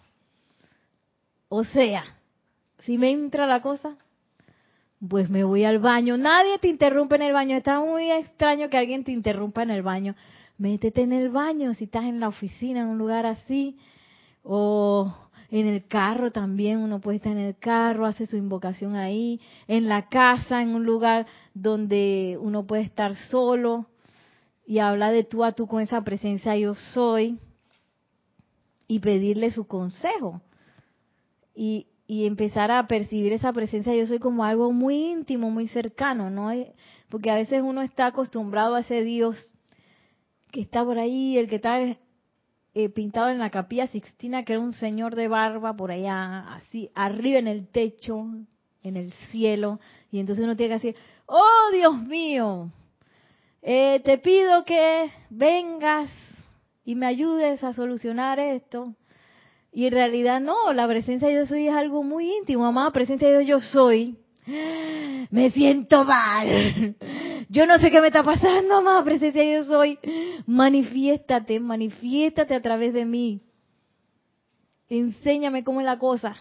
[1.48, 2.04] O sea,
[2.80, 3.96] si me entra la cosa,
[5.06, 6.16] pues me voy al baño.
[6.16, 7.56] Nadie te interrumpe en el baño.
[7.56, 10.14] Está muy extraño que alguien te interrumpa en el baño.
[10.58, 13.78] métete en el baño si estás en la oficina, en un lugar así,
[14.42, 15.12] o
[15.50, 19.88] en el carro también, uno puede estar en el carro, hace su invocación ahí, en
[19.88, 23.86] la casa, en un lugar donde uno puede estar solo
[24.66, 27.40] y habla de tú a tú con esa presencia yo soy
[28.86, 30.40] y pedirle su consejo.
[31.54, 36.28] Y, y empezar a percibir esa presencia yo soy como algo muy íntimo, muy cercano,
[36.28, 36.50] ¿no?
[37.08, 39.36] Porque a veces uno está acostumbrado a ese Dios
[40.50, 41.78] que está por ahí, el que está
[42.74, 46.90] eh, pintado en la capilla Sixtina, que era un señor de barba por allá, así,
[46.96, 48.26] arriba en el techo,
[48.82, 49.78] en el cielo,
[50.10, 52.72] y entonces uno tiene que decir, oh Dios mío,
[53.62, 56.10] eh, te pido que vengas
[56.84, 58.96] y me ayudes a solucionar esto.
[59.72, 63.28] Y en realidad no, la presencia de yo soy es algo muy íntimo, amada presencia
[63.28, 64.16] de Dios yo soy.
[65.30, 66.96] Me siento mal.
[67.48, 69.98] Yo no sé qué me está pasando, amada presencia de yo soy.
[70.46, 73.40] Manifiéstate, manifiéstate a través de mí.
[74.88, 76.36] Enséñame cómo es la cosa.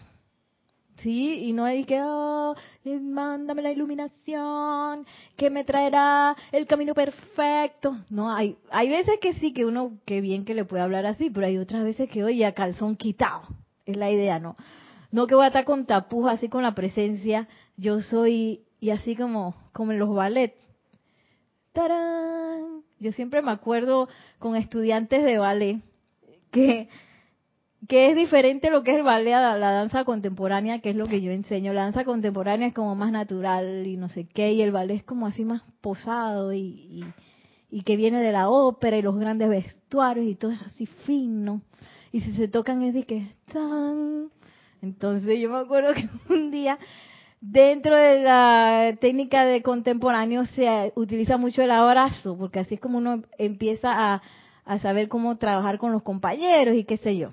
[1.02, 1.44] ¿Sí?
[1.44, 7.96] Y no hay que, oh, mándame la iluminación, que me traerá el camino perfecto.
[8.08, 11.30] No, hay, hay veces que sí, que uno, que bien que le puede hablar así,
[11.30, 13.42] pero hay otras veces que, oye, a calzón quitado.
[13.86, 14.56] Es la idea, ¿no?
[15.10, 19.16] No que voy a estar con tapujos así con la presencia, yo soy, y así
[19.16, 20.58] como, como en los ballets.
[21.72, 22.82] ¡Tarán!
[22.98, 25.80] Yo siempre me acuerdo con estudiantes de ballet
[26.50, 26.88] que
[27.88, 31.06] que es diferente lo que es el ballet a la, danza contemporánea, que es lo
[31.06, 31.72] que yo enseño.
[31.72, 35.04] La danza contemporánea es como más natural y no sé qué, y el ballet es
[35.04, 37.04] como así más posado y,
[37.70, 41.62] y, que viene de la ópera y los grandes vestuarios y todo es así fino.
[42.12, 44.30] Y si se tocan es de que tan.
[44.82, 46.78] Entonces yo me acuerdo que un día
[47.40, 52.98] dentro de la técnica de contemporáneo se utiliza mucho el abrazo, porque así es como
[52.98, 54.20] uno empieza
[54.66, 57.30] a saber cómo trabajar con los compañeros y qué sé yo.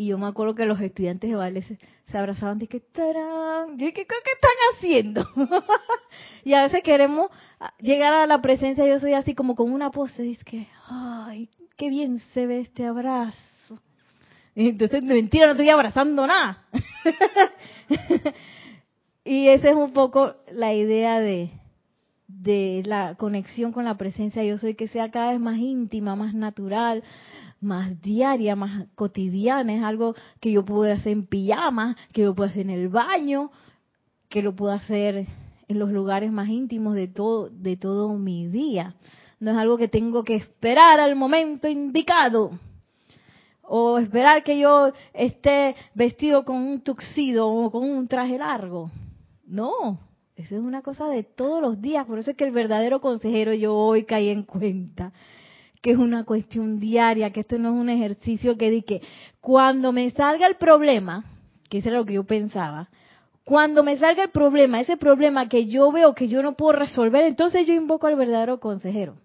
[0.00, 1.64] Y yo me acuerdo que los estudiantes de ballet
[2.06, 3.76] se, abrazaban y que ¡tarán!
[3.76, 4.06] ¿qué, están
[4.72, 5.26] haciendo?
[6.44, 7.32] y a veces queremos
[7.80, 11.90] llegar a la presencia, yo soy así como con una pose, es que, ¡ay, qué
[11.90, 13.80] bien se ve este abrazo!
[14.54, 16.64] Y entonces, mentira, no estoy abrazando nada.
[19.24, 21.50] y esa es un poco la idea de,
[22.28, 26.34] de la conexión con la presencia yo soy, que sea cada vez más íntima, más
[26.34, 27.02] natural,
[27.60, 32.50] más diaria, más cotidiana, es algo que yo puedo hacer en pijama, que yo puedo
[32.50, 33.50] hacer en el baño,
[34.28, 35.26] que lo puedo hacer
[35.68, 38.94] en los lugares más íntimos de todo, de todo mi día.
[39.40, 42.58] No es algo que tengo que esperar al momento indicado.
[43.62, 48.90] O esperar que yo esté vestido con un tuxido o con un traje largo.
[49.46, 50.00] No,
[50.36, 52.06] eso es una cosa de todos los días.
[52.06, 55.12] Por eso es que el verdadero consejero yo hoy caí en cuenta
[55.82, 59.00] que es una cuestión diaria, que esto no es un ejercicio que di que
[59.40, 61.24] cuando me salga el problema,
[61.68, 62.88] que eso era lo que yo pensaba,
[63.44, 67.24] cuando me salga el problema, ese problema que yo veo que yo no puedo resolver,
[67.24, 69.16] entonces yo invoco al verdadero consejero.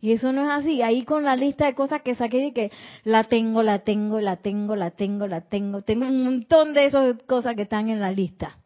[0.00, 0.80] Y eso no es así.
[0.80, 2.70] Ahí con la lista de cosas que saqué y que
[3.02, 5.82] la tengo, la tengo, la tengo, la tengo, la tengo.
[5.82, 8.58] Tengo un montón de esas cosas que están en la lista.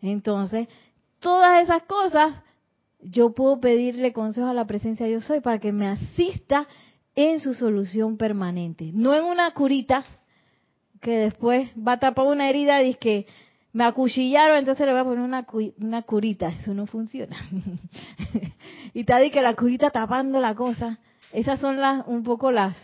[0.00, 0.68] Entonces,
[1.18, 2.34] todas esas cosas
[3.00, 6.66] yo puedo pedirle consejo a la presencia yo soy para que me asista
[7.14, 10.04] en su solución permanente, no en una curita
[11.00, 13.26] que después va a tapar una herida y que
[13.72, 15.46] me acuchillaron, entonces le voy a poner una,
[15.80, 17.36] una curita, eso no funciona.
[18.94, 20.98] y está de que la curita tapando la cosa,
[21.32, 22.76] esas son las un poco las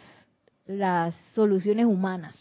[0.66, 2.34] las soluciones humanas.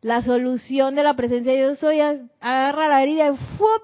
[0.00, 3.32] La solución de la presencia de yo soy agarra la herida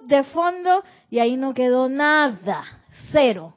[0.07, 2.65] de fondo y ahí no quedó nada
[3.15, 3.55] cero.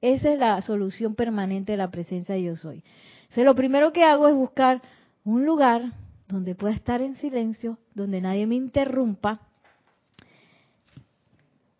[0.00, 2.82] Esa es la solución permanente de la presencia de yo soy.
[3.22, 4.82] Entonces, lo primero que hago es buscar
[5.24, 5.92] un lugar
[6.26, 9.40] donde pueda estar en silencio, donde nadie me interrumpa.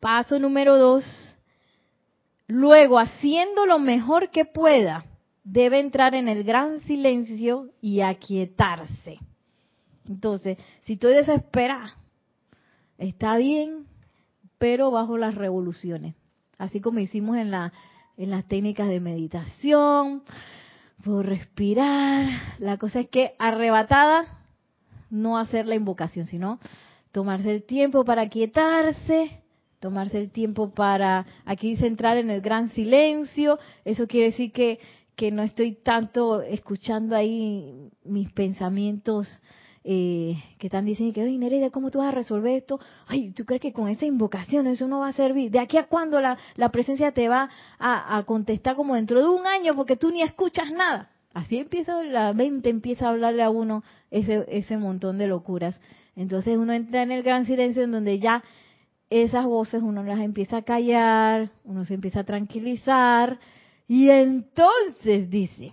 [0.01, 1.05] Paso número dos.
[2.47, 5.05] Luego, haciendo lo mejor que pueda,
[5.43, 9.19] debe entrar en el gran silencio y aquietarse.
[10.09, 11.97] Entonces, si estoy desesperada,
[12.97, 13.87] está bien,
[14.59, 16.14] pero bajo las revoluciones
[16.59, 17.73] así como hicimos en, la,
[18.17, 20.23] en las técnicas de meditación,
[21.05, 22.29] por respirar.
[22.59, 24.45] La cosa es que arrebatada,
[25.11, 26.59] no hacer la invocación, sino
[27.13, 29.43] tomarse el tiempo para quietarse,
[29.81, 33.59] tomarse el tiempo para aquí centrar en el gran silencio.
[33.85, 34.81] Eso quiere decir que,
[35.17, 39.29] que no estoy tanto escuchando ahí mis pensamientos
[39.85, 42.81] eh, que están diciendo que, oye, Nereida, ¿cómo tú vas a resolver esto?
[43.07, 45.51] Ay, ¿tú crees que con esa invocación eso no va a servir?
[45.51, 47.49] ¿De aquí a cuándo la, la presencia te va
[47.79, 51.11] a, a contestar como dentro de un año porque tú ni escuchas nada?
[51.35, 55.81] Así empieza la mente, empieza a hablarle a uno ese, ese montón de locuras.
[56.16, 58.43] Entonces uno entra en el gran silencio en donde ya
[59.11, 63.39] esas voces uno las empieza a callar, uno se empieza a tranquilizar
[63.87, 65.72] y entonces dice,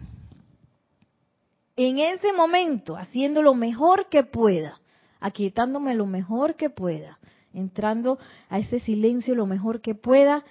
[1.75, 4.79] en ese momento, haciendo lo mejor que pueda,
[5.19, 7.19] aquietándome lo mejor que pueda,
[7.53, 8.17] entrando
[8.49, 10.43] a ese silencio lo mejor que pueda,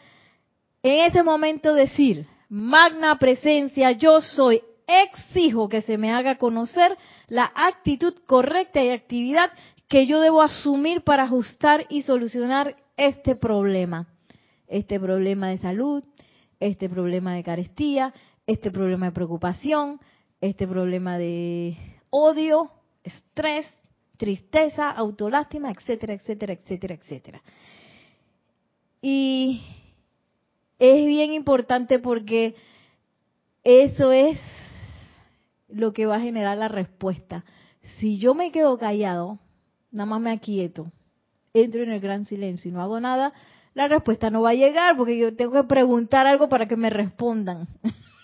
[0.82, 6.96] en ese momento decir, magna presencia, yo soy, exijo que se me haga conocer
[7.28, 9.50] la actitud correcta y actividad
[9.88, 14.06] que yo debo asumir para ajustar y solucionar este problema.
[14.66, 16.04] Este problema de salud,
[16.60, 18.12] este problema de carestía,
[18.46, 20.00] este problema de preocupación,
[20.48, 21.76] este problema de
[22.10, 22.70] odio,
[23.02, 23.66] estrés,
[24.18, 27.42] tristeza, autolástima, etcétera, etcétera, etcétera, etcétera.
[29.00, 29.62] Y
[30.78, 32.54] es bien importante porque
[33.62, 34.38] eso es
[35.68, 37.44] lo que va a generar la respuesta.
[37.98, 39.38] Si yo me quedo callado,
[39.90, 40.92] nada más me aquieto,
[41.54, 43.32] entro en el gran silencio y no hago nada,
[43.72, 46.90] la respuesta no va a llegar porque yo tengo que preguntar algo para que me
[46.90, 47.66] respondan.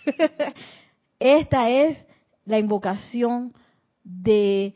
[1.19, 2.10] Esta es
[2.45, 3.55] la invocación
[4.05, 4.75] de,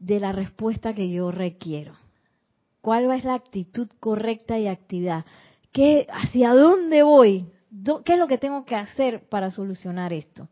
[0.00, 1.94] la respuesta que yo requiero.
[2.80, 5.24] ¿Cuál es la actitud correcta y actividad?
[5.72, 7.46] ¿Qué, ¿Hacia dónde voy?
[8.04, 10.48] ¿Qué es lo que tengo que hacer para solucionar esto?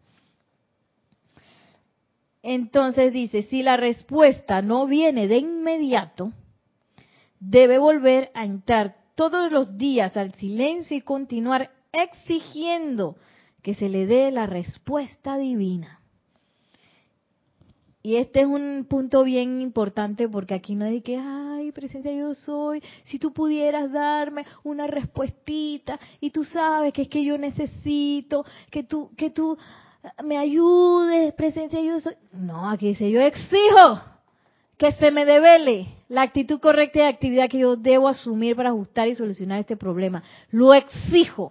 [2.42, 6.32] Entonces dice, si la respuesta no viene de inmediato,
[7.40, 13.16] debe volver a entrar todos los días al silencio y continuar exigiendo
[13.62, 16.00] que se le dé la respuesta divina.
[18.06, 22.34] Y este es un punto bien importante porque aquí no hay que, ay, presencia yo
[22.34, 28.44] soy, si tú pudieras darme una respuestita y tú sabes que es que yo necesito,
[28.70, 29.58] que tú, que tú
[30.22, 32.14] me ayudes, presencia yo soy.
[32.32, 34.00] No, aquí dice, yo exijo
[34.78, 39.08] que se me devele la actitud correcta de actividad que yo debo asumir para ajustar
[39.08, 40.22] y solucionar este problema.
[40.52, 41.50] Lo exijo.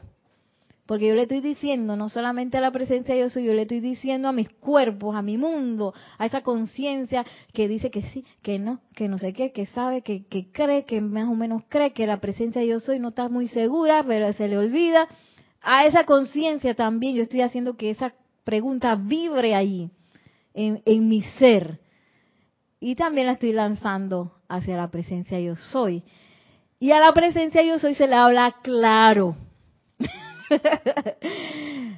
[0.85, 3.79] Porque yo le estoy diciendo, no solamente a la presencia de Dios, yo le estoy
[3.79, 8.59] diciendo a mis cuerpos, a mi mundo, a esa conciencia que dice que sí, que
[8.59, 11.93] no, que no sé qué, que sabe, que, que cree, que más o menos cree
[11.93, 15.07] que la presencia de Dios soy no está muy segura, pero se le olvida.
[15.61, 18.13] A esa conciencia también yo estoy haciendo que esa
[18.43, 19.89] pregunta vibre ahí,
[20.53, 21.79] en, en mi ser
[22.79, 26.03] y también la estoy lanzando hacia la presencia yo soy.
[26.79, 29.35] Y a la presencia yo soy se le habla claro.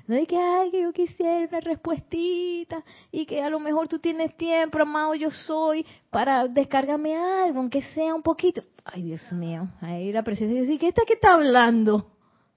[0.07, 3.99] No hay que, ay, que yo quisiera una respuestita y que a lo mejor tú
[3.99, 8.63] tienes tiempo, amado yo soy, para descargarme algo, aunque sea un poquito.
[8.85, 12.11] Ay, Dios mío, ahí la presencia soy, ¿qué está, qué está hablando?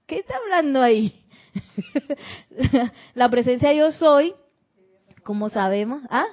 [0.05, 1.13] ¿Qué está hablando ahí?
[3.13, 4.33] la presencia yo soy,
[5.23, 6.25] como sabemos, ¿ah?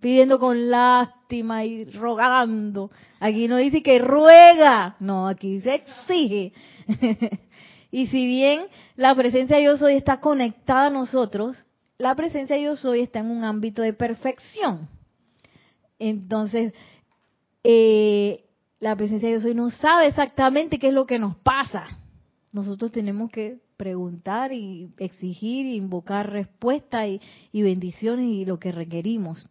[0.00, 2.90] pidiendo con lástima y rogando.
[3.20, 6.52] Aquí no dice que ruega, no, aquí se exige.
[7.90, 8.66] y si bien
[8.96, 11.64] la presencia de yo soy está conectada a nosotros,
[11.98, 14.88] la presencia de yo soy está en un ámbito de perfección.
[15.98, 16.72] Entonces,
[17.64, 18.44] eh,
[18.78, 21.86] la presencia de yo soy no sabe exactamente qué es lo que nos pasa.
[22.52, 27.20] Nosotros tenemos que preguntar y exigir e invocar respuestas y,
[27.52, 29.48] y bendiciones y lo que requerimos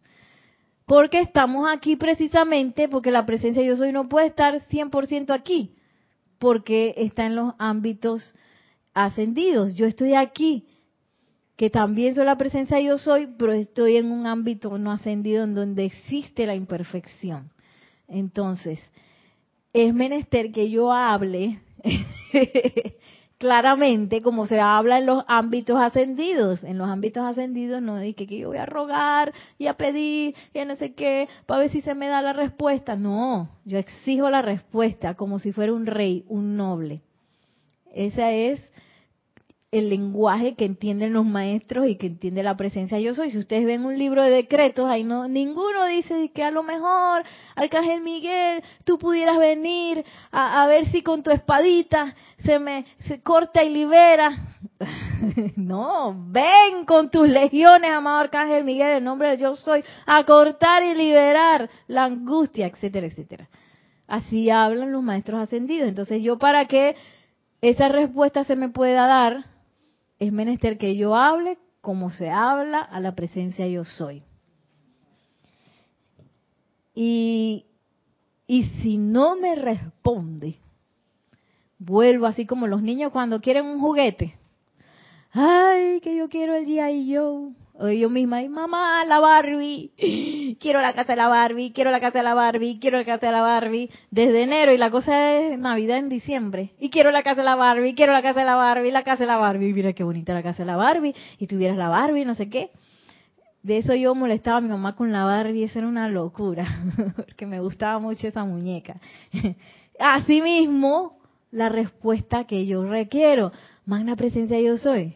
[0.90, 5.72] porque estamos aquí precisamente porque la presencia de yo soy no puede estar 100% aquí,
[6.40, 8.34] porque está en los ámbitos
[8.94, 9.76] ascendidos.
[9.76, 10.66] Yo estoy aquí,
[11.56, 15.54] que también soy la presencia yo soy, pero estoy en un ámbito no ascendido en
[15.54, 17.52] donde existe la imperfección.
[18.08, 18.80] Entonces,
[19.74, 21.60] es menester que yo hable
[23.40, 26.62] claramente como se habla en los ámbitos ascendidos.
[26.62, 30.64] En los ámbitos ascendidos no dije que yo voy a rogar y a pedir y
[30.66, 32.96] no sé qué para ver si se me da la respuesta.
[32.96, 37.00] No, yo exijo la respuesta como si fuera un rey, un noble.
[37.94, 38.60] Esa es
[39.72, 43.30] el lenguaje que entienden los maestros y que entiende la presencia yo soy.
[43.30, 47.22] Si ustedes ven un libro de decretos, ahí no ninguno dice que a lo mejor
[47.54, 53.62] Arcángel Miguel, tú pudieras venir a, ver si con tu espadita se me se corta
[53.62, 54.32] y libera.
[55.56, 60.82] no, ven con tus legiones, amado Arcángel Miguel, en nombre de yo soy, a cortar
[60.82, 63.48] y liberar la angustia, etcétera, etcétera.
[64.08, 65.88] Así hablan los maestros ascendidos.
[65.88, 66.96] Entonces, yo para que
[67.60, 69.44] esa respuesta se me pueda dar,
[70.20, 74.22] es menester que yo hable como se habla a la presencia yo soy.
[76.94, 77.64] Y,
[78.46, 80.56] y si no me responde,
[81.78, 84.36] vuelvo así como los niños cuando quieren un juguete.
[85.32, 87.16] Ay, que yo quiero el G.I.
[87.16, 87.54] Joe.
[87.82, 89.90] O yo misma, ay mamá, la Barbie,
[90.60, 93.24] quiero la casa de la Barbie, quiero la casa de la Barbie, quiero la casa
[93.24, 96.72] de la Barbie, desde enero y la cosa es Navidad en diciembre.
[96.78, 99.22] Y quiero la casa de la Barbie, quiero la casa de la Barbie, la casa
[99.22, 102.26] de la Barbie, mira qué bonita la casa de la Barbie, y tuvieras la Barbie,
[102.26, 102.70] no sé qué.
[103.62, 106.66] De eso yo molestaba a mi mamá con la Barbie, eso era una locura,
[107.16, 109.00] porque me gustaba mucho esa muñeca.
[109.98, 111.18] Asimismo,
[111.50, 113.52] la respuesta que yo requiero,
[113.86, 115.14] magna presencia yo soy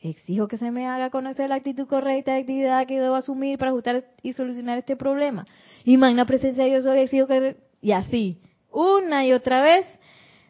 [0.00, 3.72] Exijo que se me haga conocer la actitud correcta de actividad que debo asumir para
[3.72, 5.44] ajustar y solucionar este problema.
[5.84, 7.56] Y magna presencia de yo soy, exijo que...
[7.80, 8.40] Y así,
[8.70, 9.86] una y otra vez,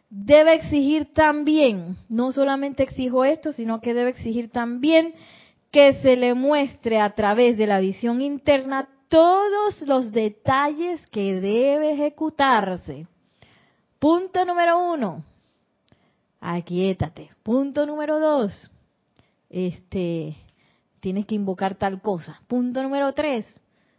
[0.09, 5.13] debe exigir también, no solamente exijo esto, sino que debe exigir también
[5.71, 11.93] que se le muestre a través de la visión interna todos los detalles que debe
[11.93, 13.07] ejecutarse.
[13.99, 15.23] Punto número uno,
[16.39, 17.29] aquietate.
[17.43, 18.71] Punto número dos,
[19.49, 20.35] este,
[20.99, 22.41] tienes que invocar tal cosa.
[22.47, 23.45] Punto número tres,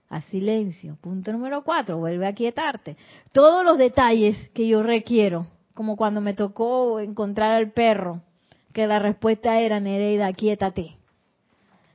[0.09, 0.97] a silencio.
[1.01, 2.97] Punto número cuatro, vuelve a quietarte.
[3.33, 8.21] Todos los detalles que yo requiero, como cuando me tocó encontrar al perro,
[8.73, 10.97] que la respuesta era Nereida, quiétate.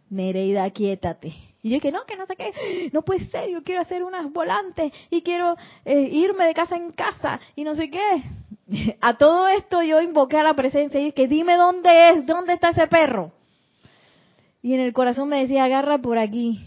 [0.09, 1.33] Nereida, quiétate.
[1.61, 4.31] Y yo que no, que no sé qué, no puede ser, yo quiero hacer unas
[4.31, 8.23] volantes y quiero eh, irme de casa en casa y no sé qué.
[9.01, 12.69] A todo esto yo invoqué a la presencia y que dime dónde es, dónde está
[12.69, 13.31] ese perro.
[14.65, 16.65] Y en el corazón me decía, agarra por aquí.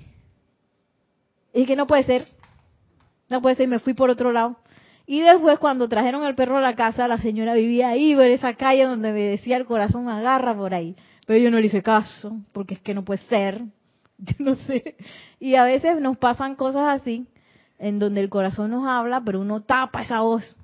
[1.53, 2.29] Y que no puede ser.
[3.29, 4.57] No puede ser, me fui por otro lado.
[5.05, 8.55] Y después cuando trajeron al perro a la casa, la señora vivía ahí, en esa
[8.55, 10.95] calle donde me decía el corazón, agarra por ahí.
[11.27, 13.63] Pero yo no le hice caso, porque es que no puede ser.
[14.19, 14.95] Yo no sé.
[15.41, 17.27] Y a veces nos pasan cosas así,
[17.81, 20.57] en donde el corazón nos habla, pero uno tapa esa voz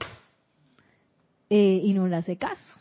[1.50, 2.78] eh, y no le hace caso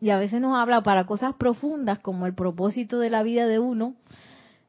[0.00, 3.58] y a veces nos habla para cosas profundas como el propósito de la vida de
[3.58, 3.94] uno.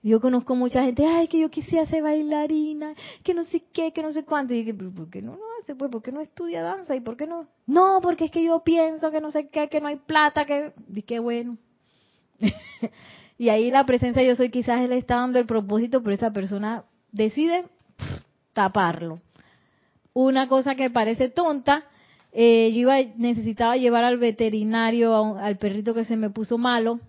[0.04, 4.02] Yo conozco mucha gente, ay, que yo quisiera ser bailarina, que no sé qué, que
[4.02, 4.54] no sé cuánto.
[4.54, 5.76] Y dije, ¿por qué no lo hace?
[5.76, 6.96] Pues, ¿por qué no estudia danza?
[6.96, 7.48] ¿Y por qué no?
[7.68, 10.74] No, porque es que yo pienso que no sé qué, que no hay plata, que...
[10.94, 11.58] Y qué bueno.
[13.38, 16.86] y ahí la presencia yo soy, quizás él está dando el propósito, pero esa persona
[17.12, 17.66] decide
[18.54, 19.22] taparlo.
[20.14, 21.86] Una cosa que parece tonta,
[22.34, 27.00] eh, yo iba, necesitaba llevar al veterinario al perrito que se me puso malo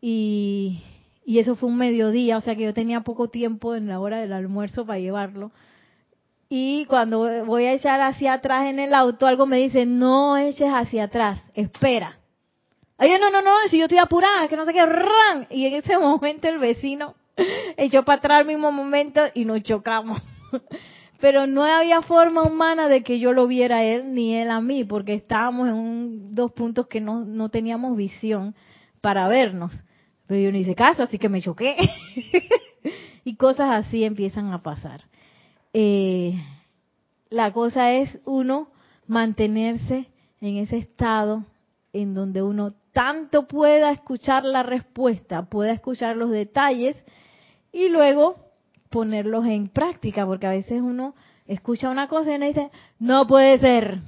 [0.00, 0.80] y,
[1.24, 4.20] y eso fue un mediodía, o sea que yo tenía poco tiempo en la hora
[4.20, 5.52] del almuerzo para llevarlo.
[6.54, 10.68] Y cuando voy a echar hacia atrás en el auto, algo me dice, no eches
[10.68, 12.18] hacia atrás, espera.
[12.98, 15.46] Ay, no, no, no, si yo estoy apurada, que no sé qué, ran.
[15.48, 17.14] Y en ese momento el vecino
[17.76, 20.20] echó para atrás al mismo momento y nos chocamos
[21.22, 24.60] pero no había forma humana de que yo lo viera a él ni él a
[24.60, 28.56] mí, porque estábamos en dos puntos que no, no teníamos visión
[29.00, 29.72] para vernos.
[30.26, 31.76] Pero yo no hice caso, así que me choqué.
[33.24, 35.02] y cosas así empiezan a pasar.
[35.72, 36.34] Eh,
[37.30, 38.72] la cosa es uno
[39.06, 40.08] mantenerse
[40.40, 41.44] en ese estado
[41.92, 46.96] en donde uno tanto pueda escuchar la respuesta, pueda escuchar los detalles
[47.72, 48.51] y luego
[48.92, 51.16] ponerlos en práctica, porque a veces uno
[51.46, 52.70] escucha una cosa y uno dice,
[53.00, 53.98] no puede ser,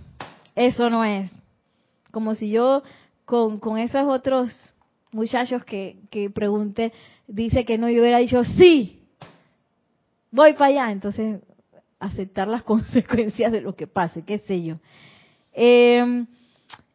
[0.55, 1.32] eso no es.
[2.12, 2.85] Como si yo
[3.24, 4.55] con, con esos otros
[5.11, 6.93] muchachos que, que pregunté,
[7.26, 9.01] dice que no, yo hubiera dicho, sí,
[10.30, 10.93] voy para allá.
[10.93, 11.41] Entonces,
[11.99, 14.76] aceptar las consecuencias de lo que pase, qué sé yo.
[15.53, 16.26] Em,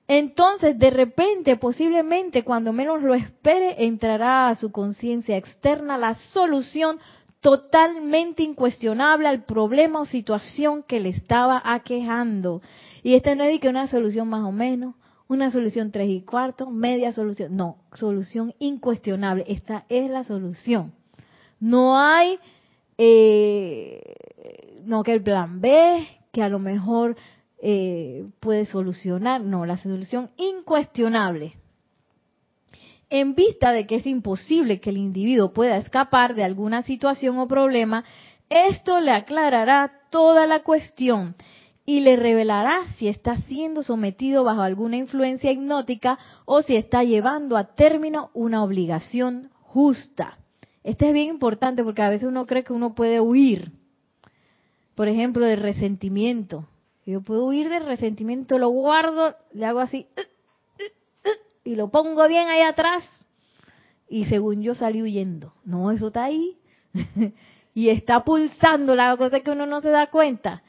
[0.07, 6.99] entonces, de repente, posiblemente, cuando menos lo espere, entrará a su conciencia externa la solución
[7.41, 12.61] totalmente incuestionable al problema o situación que le estaba aquejando.
[13.03, 14.95] Y este no es que una solución más o menos,
[15.27, 17.55] una solución tres y cuarto, media solución.
[17.55, 19.45] No, solución incuestionable.
[19.47, 20.93] Esta es la solución.
[21.59, 22.39] No hay,
[22.97, 27.15] eh, no que el plan B, que a lo mejor
[27.61, 29.41] eh, puede solucionar.
[29.41, 31.53] No, la solución incuestionable
[33.09, 37.47] en vista de que es imposible que el individuo pueda escapar de alguna situación o
[37.47, 38.03] problema,
[38.49, 41.35] esto le aclarará toda la cuestión
[41.85, 47.57] y le revelará si está siendo sometido bajo alguna influencia hipnótica o si está llevando
[47.57, 50.37] a término una obligación justa.
[50.83, 53.71] Este es bien importante porque a veces uno cree que uno puede huir,
[54.93, 56.67] por ejemplo, del resentimiento.
[57.05, 60.05] Yo puedo huir del resentimiento, lo guardo, le hago así,
[61.69, 63.03] y lo pongo bien ahí atrás
[64.09, 65.53] y según yo salí huyendo.
[65.63, 66.57] No, eso está ahí.
[67.75, 70.63] y está pulsando, la cosa que uno no se da cuenta.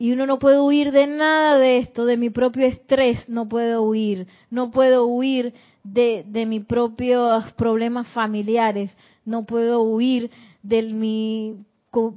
[0.00, 3.82] Y uno no puede huir de nada de esto, de mi propio estrés, no puedo
[3.82, 5.54] huir, no puedo huir
[5.84, 10.32] de, de mis propios problemas familiares, no puedo huir
[10.64, 11.64] de mi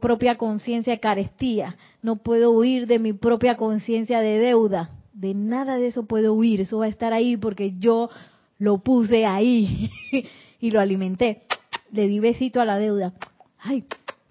[0.01, 5.77] propia conciencia de carestía, no puedo huir de mi propia conciencia de deuda, de nada
[5.77, 8.09] de eso puedo huir, eso va a estar ahí porque yo
[8.57, 9.91] lo puse ahí
[10.61, 11.43] y lo alimenté.
[11.91, 13.13] Le di besito a la deuda.
[13.57, 13.83] Ay,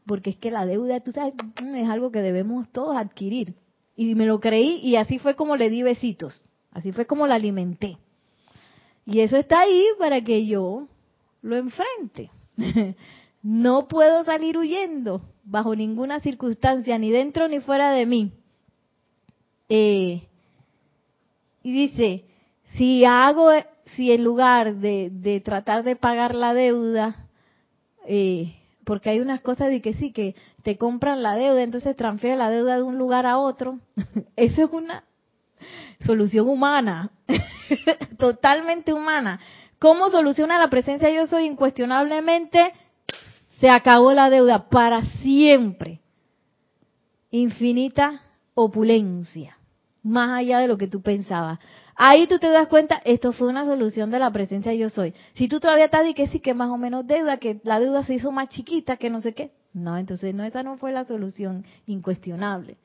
[0.06, 1.34] porque es que la deuda, tú sabes,
[1.74, 3.54] es algo que debemos todos adquirir.
[3.96, 7.34] Y me lo creí y así fue como le di besitos, así fue como la
[7.34, 7.98] alimenté.
[9.04, 10.86] Y eso está ahí para que yo
[11.42, 12.30] lo enfrente.
[13.42, 18.32] no puedo salir huyendo bajo ninguna circunstancia, ni dentro ni fuera de mí.
[19.68, 20.28] Eh,
[21.62, 22.24] y dice,
[22.76, 23.50] si hago,
[23.84, 27.26] si en lugar de, tratar de pagar la deuda,
[28.06, 28.54] eh,
[28.84, 32.50] porque hay unas cosas de que sí, que te compran la deuda, entonces transfiere la
[32.50, 33.78] deuda de un lugar a otro,
[34.36, 35.04] eso es una
[36.06, 37.10] solución humana,
[38.18, 39.40] totalmente humana.
[39.78, 41.44] ¿Cómo soluciona la presencia yo soy?
[41.44, 42.72] Incuestionablemente,
[43.60, 46.00] se acabó la deuda para siempre.
[47.30, 48.22] Infinita
[48.54, 49.57] opulencia
[50.08, 51.58] más allá de lo que tú pensabas.
[51.94, 55.14] Ahí tú te das cuenta, esto fue una solución de la presencia yo soy.
[55.34, 58.04] Si tú todavía estás y que sí, que más o menos deuda, que la deuda
[58.04, 59.52] se hizo más chiquita, que no sé qué.
[59.74, 62.78] No, entonces no, esa no fue la solución incuestionable.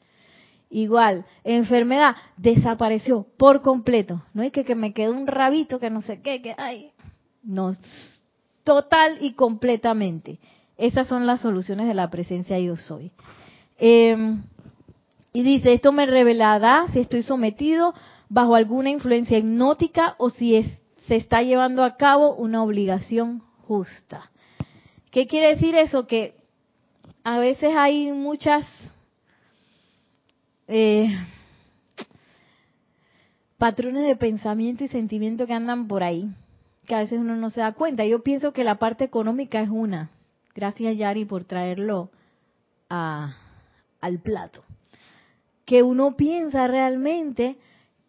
[0.70, 4.24] Igual, enfermedad desapareció por completo.
[4.34, 6.92] No es que, que me quedó un rabito, que no sé qué, que ay.
[7.44, 7.76] No,
[8.64, 10.40] total y completamente.
[10.78, 13.12] Esas son las soluciones de la presencia yo soy.
[13.78, 14.16] Eh,
[15.34, 17.96] y dice, esto me revelará si estoy sometido
[18.30, 24.32] bajo alguna influencia hipnótica o si es, se está llevando a cabo una obligación justa.
[25.10, 26.06] ¿Qué quiere decir eso?
[26.06, 26.36] Que
[27.24, 28.66] a veces hay muchas
[30.68, 31.10] eh,
[33.58, 36.30] patrones de pensamiento y sentimiento que andan por ahí,
[36.86, 38.06] que a veces uno no se da cuenta.
[38.06, 40.12] Yo pienso que la parte económica es una.
[40.54, 42.12] Gracias Yari por traerlo
[42.88, 43.36] a,
[44.00, 44.64] al plato
[45.74, 47.58] que uno piensa realmente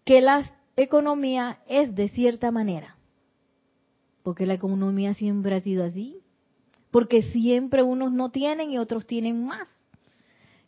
[0.04, 2.98] que la economía es de cierta manera.
[4.22, 6.20] Porque la economía siempre ha sido así.
[6.90, 9.82] Porque siempre unos no tienen y otros tienen más.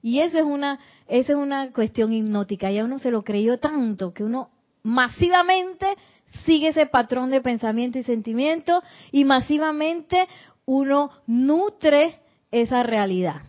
[0.00, 2.70] Y eso es una, esa es una cuestión hipnótica.
[2.70, 4.48] Ya uno se lo creyó tanto que uno
[4.82, 5.98] masivamente
[6.46, 8.82] sigue ese patrón de pensamiento y sentimiento
[9.12, 10.26] y masivamente
[10.64, 12.20] uno nutre
[12.50, 13.42] esa realidad.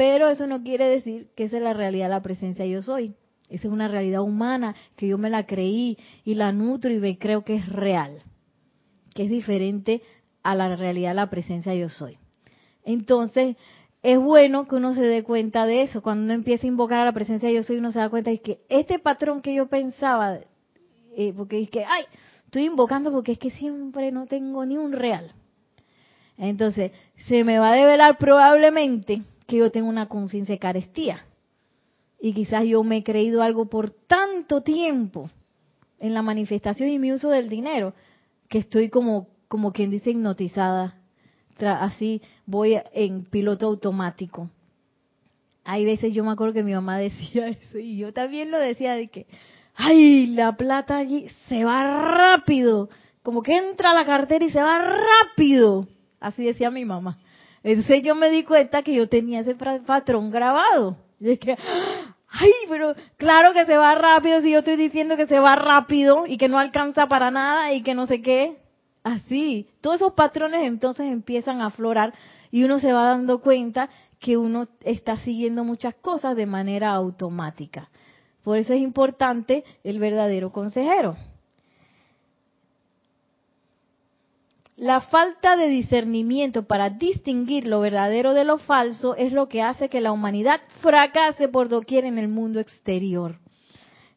[0.00, 3.16] Pero eso no quiere decir que esa es la realidad de la presencia yo soy.
[3.50, 7.18] Esa es una realidad humana que yo me la creí y la nutro y me
[7.18, 8.22] creo que es real,
[9.14, 10.00] que es diferente
[10.42, 12.16] a la realidad de la presencia yo soy.
[12.82, 13.58] Entonces,
[14.02, 16.00] es bueno que uno se dé cuenta de eso.
[16.00, 18.40] Cuando uno empieza a invocar a la presencia yo soy, uno se da cuenta de
[18.40, 20.38] que este patrón que yo pensaba,
[21.14, 22.04] eh, porque es que, ay,
[22.46, 25.30] estoy invocando porque es que siempre no tengo ni un real.
[26.38, 26.90] Entonces,
[27.28, 31.26] se me va a develar probablemente que yo tengo una conciencia de carestía.
[32.20, 35.28] Y quizás yo me he creído algo por tanto tiempo
[35.98, 37.92] en la manifestación y mi uso del dinero,
[38.48, 40.98] que estoy como, como quien dice hipnotizada.
[41.58, 44.48] Así voy en piloto automático.
[45.64, 48.92] Hay veces yo me acuerdo que mi mamá decía eso y yo también lo decía
[48.92, 49.26] de que,
[49.74, 52.88] ay, la plata allí se va rápido,
[53.24, 55.88] como que entra a la cartera y se va rápido.
[56.20, 57.18] Así decía mi mamá.
[57.62, 60.96] Entonces yo me di cuenta que yo tenía ese patrón grabado.
[61.20, 61.56] Y es que,
[62.28, 66.24] ay, pero claro que se va rápido si yo estoy diciendo que se va rápido
[66.26, 68.56] y que no alcanza para nada y que no sé qué.
[69.02, 72.12] Así, todos esos patrones entonces empiezan a aflorar
[72.50, 73.88] y uno se va dando cuenta
[74.18, 77.88] que uno está siguiendo muchas cosas de manera automática.
[78.44, 81.16] Por eso es importante el verdadero consejero.
[84.80, 89.90] La falta de discernimiento para distinguir lo verdadero de lo falso es lo que hace
[89.90, 93.40] que la humanidad fracase por doquier en el mundo exterior.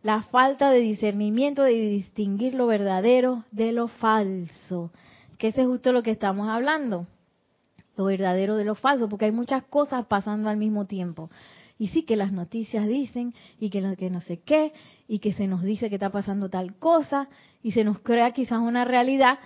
[0.03, 4.93] La falta de discernimiento de distinguir lo verdadero de lo falso.
[5.37, 7.07] Que ese es justo lo que estamos hablando.
[7.97, 11.29] Lo verdadero de lo falso, porque hay muchas cosas pasando al mismo tiempo.
[11.77, 14.71] Y sí que las noticias dicen, y que, que no sé qué,
[15.09, 17.27] y que se nos dice que está pasando tal cosa,
[17.61, 19.39] y se nos crea quizás una realidad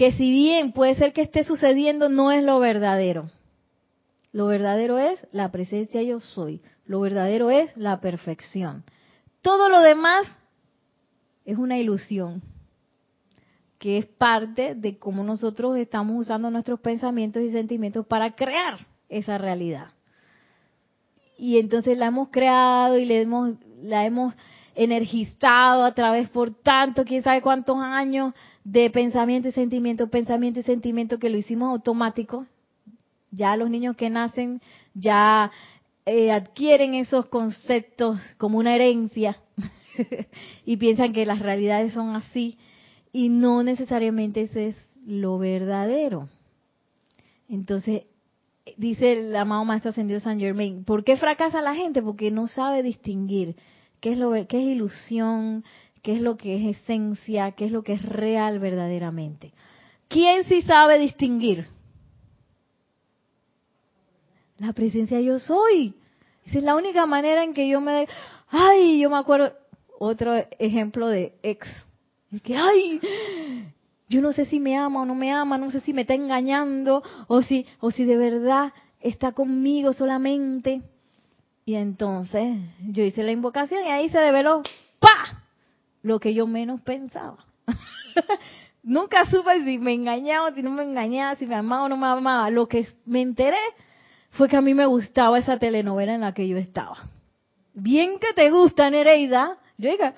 [0.00, 3.28] que si bien puede ser que esté sucediendo, no es lo verdadero.
[4.32, 6.62] Lo verdadero es la presencia yo soy.
[6.86, 8.82] Lo verdadero es la perfección.
[9.42, 10.26] Todo lo demás
[11.44, 12.40] es una ilusión,
[13.78, 18.78] que es parte de cómo nosotros estamos usando nuestros pensamientos y sentimientos para crear
[19.10, 19.88] esa realidad.
[21.36, 23.50] Y entonces la hemos creado y le hemos,
[23.82, 24.32] la hemos
[24.74, 28.32] energizado a través por tanto, quién sabe cuántos años
[28.70, 32.46] de pensamiento y sentimiento, pensamiento y sentimiento que lo hicimos automático.
[33.32, 34.60] Ya los niños que nacen
[34.94, 35.50] ya
[36.06, 39.38] eh, adquieren esos conceptos como una herencia
[40.64, 42.58] y piensan que las realidades son así
[43.12, 46.28] y no necesariamente ese es lo verdadero.
[47.48, 48.04] Entonces,
[48.76, 52.02] dice el amado Maestro Ascendido San Germain, ¿por qué fracasa la gente?
[52.02, 53.56] Porque no sabe distinguir
[54.00, 55.64] qué es, lo, qué es ilusión,
[56.02, 59.52] qué es lo que es esencia, qué es lo que es real verdaderamente.
[60.08, 61.68] ¿Quién sí sabe distinguir?
[64.58, 65.94] La presencia yo soy.
[66.46, 68.06] Esa es la única manera en que yo me...
[68.48, 69.54] Ay, yo me acuerdo,
[69.98, 71.68] otro ejemplo de ex.
[72.32, 73.00] Es que, ay,
[74.08, 76.14] yo no sé si me ama o no me ama, no sé si me está
[76.14, 80.82] engañando o si, o si de verdad está conmigo solamente.
[81.64, 84.62] Y entonces yo hice la invocación y ahí se develó,
[84.98, 85.39] ¡pa!
[86.02, 87.44] Lo que yo menos pensaba.
[88.82, 92.06] Nunca supe si me engañaba, si no me engañaba, si me amaba o no me
[92.06, 92.50] amaba.
[92.50, 93.58] Lo que me enteré
[94.30, 96.96] fue que a mí me gustaba esa telenovela en la que yo estaba.
[97.74, 99.58] Bien que te gusta, Nereida.
[99.76, 100.14] Yo dije,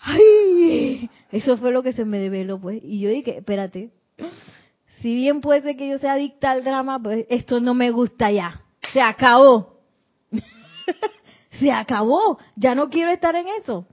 [0.00, 1.10] ¡ay!
[1.30, 2.80] Eso fue lo que se me develó, pues.
[2.82, 3.90] Y yo dije, espérate,
[5.00, 8.30] si bien puede ser que yo sea adicta al drama, pues esto no me gusta
[8.30, 8.62] ya.
[8.92, 9.80] Se acabó.
[11.60, 12.38] se acabó.
[12.56, 13.86] Ya no quiero estar en eso.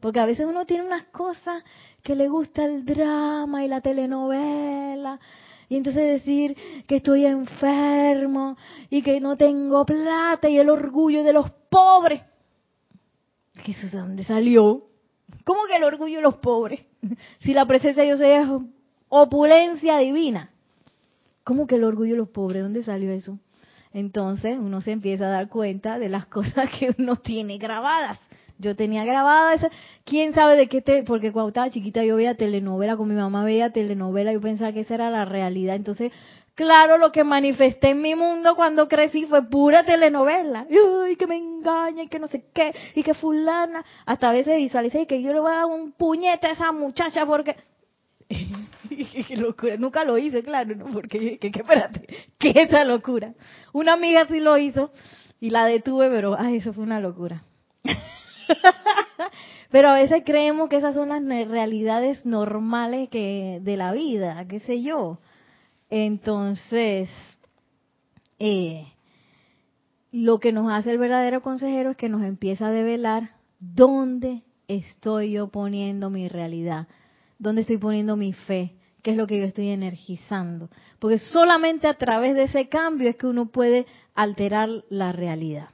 [0.00, 1.62] Porque a veces uno tiene unas cosas
[2.02, 5.20] que le gusta el drama y la telenovela.
[5.68, 8.56] Y entonces decir que estoy enfermo
[8.88, 12.22] y que no tengo plata y el orgullo de los pobres.
[13.62, 14.86] ¿Que eso de dónde salió?
[15.44, 16.80] ¿Cómo que el orgullo de los pobres?
[17.40, 18.46] Si la presencia de Dios es
[19.08, 20.50] opulencia divina.
[21.44, 22.62] ¿Cómo que el orgullo de los pobres?
[22.62, 23.38] ¿Dónde salió eso?
[23.92, 28.18] Entonces uno se empieza a dar cuenta de las cosas que uno tiene grabadas.
[28.60, 29.70] Yo tenía grabada esa,
[30.04, 33.44] quién sabe de qué te, porque cuando estaba chiquita yo veía telenovela, con mi mamá
[33.44, 35.76] veía telenovela, yo pensaba que esa era la realidad.
[35.76, 36.12] Entonces,
[36.54, 40.66] claro, lo que manifesté en mi mundo cuando crecí fue pura telenovela.
[41.10, 44.56] Y que me engaña y que no sé qué, y que fulana, hasta a veces
[44.56, 47.56] visualicé que yo le voy a dar un puñete a esa muchacha porque
[49.28, 50.86] qué locura, nunca lo hice, claro, ¿no?
[50.86, 52.06] porque que, que, espérate,
[52.38, 53.34] que esa locura.
[53.72, 54.92] Una amiga sí lo hizo
[55.40, 57.42] y la detuve, pero ay, eso fue una locura.
[59.70, 64.60] Pero a veces creemos que esas son las realidades normales que de la vida, qué
[64.60, 65.18] sé yo.
[65.88, 67.08] Entonces,
[68.38, 68.86] eh,
[70.12, 73.30] lo que nos hace el verdadero consejero es que nos empieza a develar
[73.60, 76.88] dónde estoy yo poniendo mi realidad,
[77.38, 80.68] dónde estoy poniendo mi fe, qué es lo que yo estoy energizando.
[80.98, 85.68] Porque solamente a través de ese cambio es que uno puede alterar la realidad.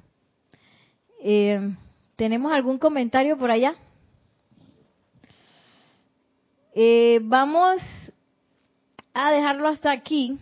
[1.22, 1.74] Eh,
[2.16, 3.74] ¿Tenemos algún comentario por allá?
[6.74, 7.76] Eh, vamos
[9.12, 10.38] a dejarlo hasta aquí,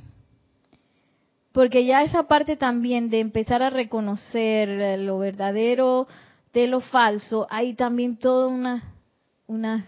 [1.53, 6.07] porque ya esa parte también de empezar a reconocer lo verdadero
[6.53, 8.95] de lo falso, hay también toda una
[9.47, 9.85] unas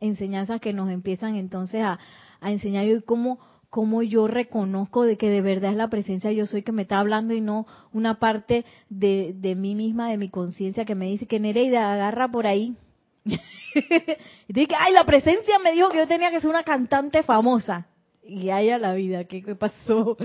[0.00, 1.98] enseñanzas que nos empiezan entonces a,
[2.40, 3.38] a enseñar cómo
[3.72, 7.00] cómo yo reconozco de que de verdad es la presencia yo soy que me está
[7.00, 11.24] hablando y no una parte de, de mí misma, de mi conciencia que me dice
[11.24, 12.76] que Nereida agarra por ahí.
[13.24, 17.86] y dice, ay, la presencia me dijo que yo tenía que ser una cantante famosa.
[18.22, 20.18] Y haya la vida, ¿qué, qué pasó?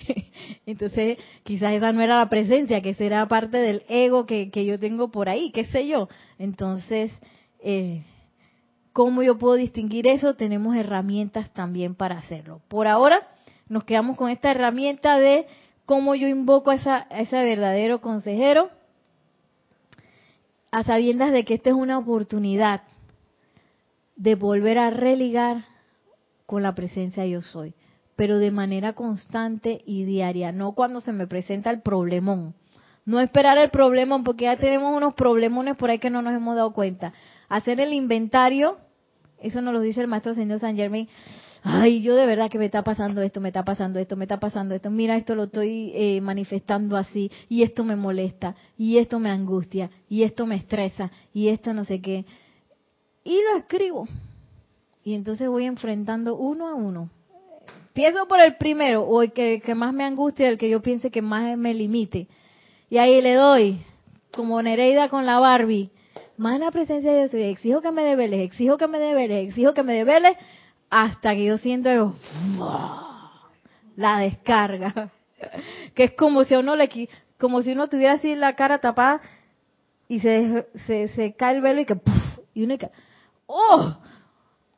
[0.64, 4.78] Entonces, quizás esa no era la presencia, que será parte del ego que, que yo
[4.78, 6.08] tengo por ahí, qué sé yo.
[6.38, 7.10] Entonces,
[7.58, 8.04] eh,
[8.94, 10.34] ¿Cómo yo puedo distinguir eso?
[10.34, 12.60] Tenemos herramientas también para hacerlo.
[12.68, 13.26] Por ahora
[13.68, 15.48] nos quedamos con esta herramienta de
[15.84, 18.70] cómo yo invoco a, esa, ese verdadero consejero
[20.70, 22.82] a sabiendas de que esta es una oportunidad
[24.14, 25.64] de volver a religar
[26.46, 27.74] con la presencia yo soy,
[28.14, 32.54] pero de manera constante y diaria, no cuando se me presenta el problemón.
[33.06, 36.54] No esperar el problemón, porque ya tenemos unos problemones por ahí que no nos hemos
[36.54, 37.12] dado cuenta.
[37.48, 38.78] Hacer el inventario
[39.40, 41.08] eso nos lo dice el maestro señor San Germain.
[41.66, 44.38] Ay, yo de verdad que me está pasando esto, me está pasando esto, me está
[44.38, 44.90] pasando esto.
[44.90, 49.88] Mira, esto lo estoy eh, manifestando así, y esto me molesta, y esto me angustia,
[50.10, 52.26] y esto me estresa, y esto no sé qué.
[53.24, 54.06] Y lo escribo.
[55.04, 57.08] Y entonces voy enfrentando uno a uno.
[57.88, 61.10] Empiezo por el primero, o el que, que más me angustia, el que yo piense
[61.10, 62.28] que más me limite.
[62.90, 63.78] Y ahí le doy,
[64.32, 65.90] como Nereida con la Barbie,
[66.36, 69.94] la presencia de Dios, exijo que me develes, exijo que me develes, exijo que me
[69.94, 70.36] develes,
[70.90, 72.14] hasta que yo siento
[73.96, 75.10] la descarga.
[75.94, 77.08] que es como si uno le
[77.38, 79.20] como si uno tuviera así la cara tapada
[80.08, 82.00] y se, se, cae el velo y que
[82.54, 82.76] y uno
[83.46, 83.98] ¡oh!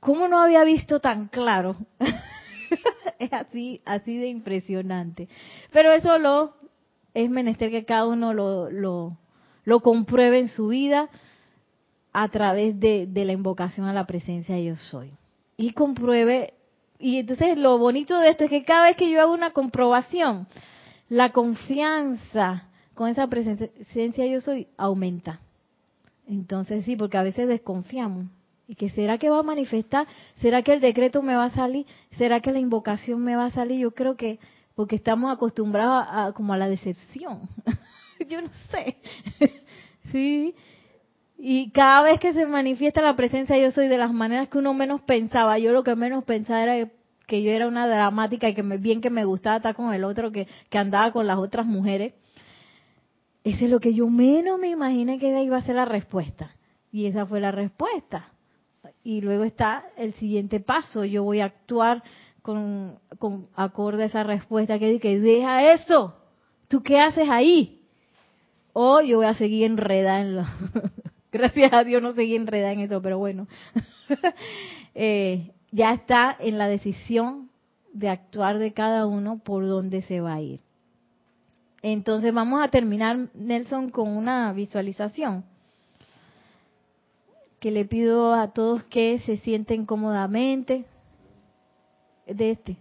[0.00, 1.76] ¿Cómo no había visto tan claro?
[3.18, 5.28] es así, así de impresionante.
[5.72, 6.54] Pero eso lo
[7.14, 11.08] es menester que cada uno lo, lo compruebe en su vida
[12.18, 15.12] a través de, de la invocación a la presencia yo soy.
[15.58, 16.54] Y compruebe,
[16.98, 20.46] y entonces lo bonito de esto es que cada vez que yo hago una comprobación,
[21.10, 25.40] la confianza con esa presencia yo soy aumenta.
[26.26, 28.28] Entonces sí, porque a veces desconfiamos.
[28.66, 30.06] ¿Y que será que va a manifestar?
[30.36, 31.84] ¿Será que el decreto me va a salir?
[32.16, 33.78] ¿Será que la invocación me va a salir?
[33.78, 34.38] Yo creo que
[34.74, 37.42] porque estamos acostumbrados a, como a la decepción.
[38.26, 38.96] Yo no sé.
[40.10, 40.54] sí.
[41.38, 44.72] Y cada vez que se manifiesta la presencia yo soy de las maneras que uno
[44.74, 45.58] menos pensaba.
[45.58, 46.88] Yo lo que menos pensaba era
[47.26, 50.04] que yo era una dramática y que me, bien que me gustaba estar con el
[50.04, 52.14] otro que, que andaba con las otras mujeres.
[53.44, 56.50] Ese es lo que yo menos me imaginé que iba a ser la respuesta.
[56.90, 58.32] Y esa fue la respuesta.
[59.04, 61.04] Y luego está el siguiente paso.
[61.04, 62.02] Yo voy a actuar
[62.42, 62.98] con,
[63.54, 66.16] acorde a esa respuesta que dice, deja eso.
[66.68, 67.82] ¿Tú qué haces ahí?
[68.72, 70.48] O yo voy a seguir enredada.
[71.38, 73.46] Gracias a Dios no seguí enredada en eso, pero bueno.
[74.94, 77.50] eh, ya está en la decisión
[77.92, 80.60] de actuar de cada uno por dónde se va a ir.
[81.82, 85.44] Entonces vamos a terminar, Nelson, con una visualización
[87.60, 90.84] que le pido a todos que se sienten cómodamente
[92.26, 92.76] de este.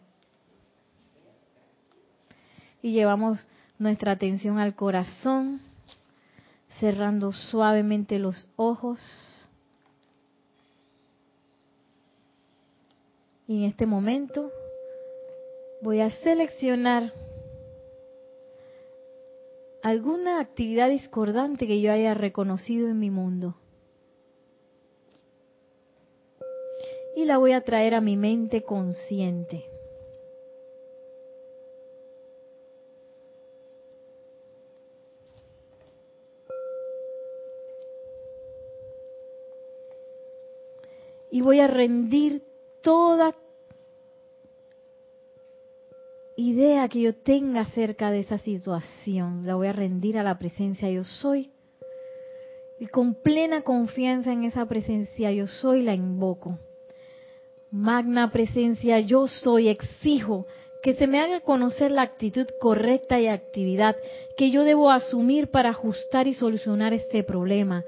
[2.82, 3.46] Y llevamos
[3.80, 5.62] nuestra atención al corazón,
[6.80, 9.00] cerrando suavemente los ojos.
[13.48, 14.52] Y en este momento
[15.82, 17.14] voy a seleccionar
[19.84, 23.56] alguna actividad discordante que yo haya reconocido en mi mundo.
[27.16, 29.64] Y la voy a traer a mi mente consciente.
[41.35, 42.42] Y voy a rendir
[42.82, 43.30] toda
[46.36, 50.90] idea que yo tenga acerca de esa situación, la voy a rendir a la presencia
[50.90, 51.52] yo soy.
[52.80, 56.58] Y con plena confianza en esa presencia yo soy la invoco.
[57.70, 60.48] Magna presencia yo soy, exijo
[60.82, 63.96] que se me haga conocer la actitud correcta y actividad
[64.36, 67.86] que yo debo asumir para ajustar y solucionar este problema.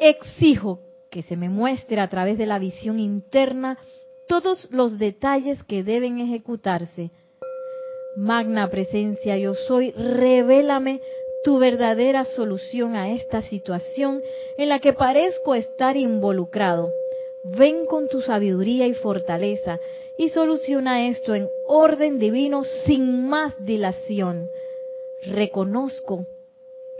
[0.00, 0.80] Exijo
[1.14, 3.78] que se me muestre a través de la visión interna
[4.26, 7.12] todos los detalles que deben ejecutarse.
[8.16, 11.00] Magna presencia yo soy, revélame
[11.44, 14.22] tu verdadera solución a esta situación
[14.58, 16.90] en la que parezco estar involucrado.
[17.44, 19.78] Ven con tu sabiduría y fortaleza
[20.18, 24.48] y soluciona esto en orden divino sin más dilación.
[25.26, 26.26] Reconozco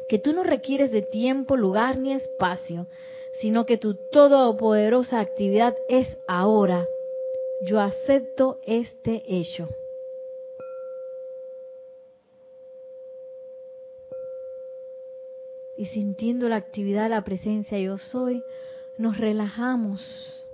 [0.09, 2.87] que tú no requieres de tiempo, lugar ni espacio,
[3.41, 6.87] sino que tu todopoderosa actividad es ahora.
[7.67, 9.69] Yo acepto este hecho.
[15.77, 18.43] Y sintiendo la actividad, la presencia yo soy,
[18.97, 20.47] nos relajamos.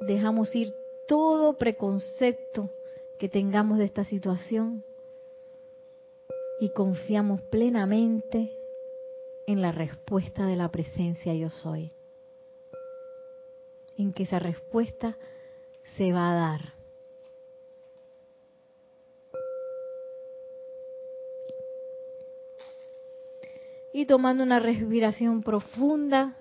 [0.00, 0.74] Dejamos ir
[1.06, 2.68] todo preconcepto
[3.18, 4.82] que tengamos de esta situación
[6.62, 8.56] y confiamos plenamente
[9.48, 11.90] en la respuesta de la presencia yo soy.
[13.98, 15.16] En que esa respuesta
[15.96, 16.74] se va a dar.
[23.92, 26.36] Y tomando una respiración profunda,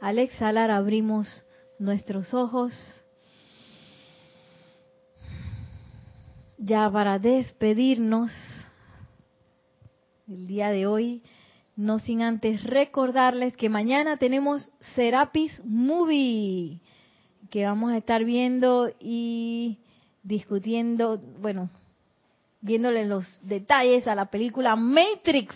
[0.00, 1.46] al exhalar abrimos
[1.78, 2.72] nuestros ojos.
[6.58, 8.32] Ya para despedirnos,
[10.30, 11.22] el día de hoy,
[11.76, 16.78] no sin antes recordarles que mañana tenemos Serapis Movie,
[17.50, 19.78] que vamos a estar viendo y
[20.22, 21.68] discutiendo, bueno,
[22.60, 25.54] viéndole los detalles a la película Matrix,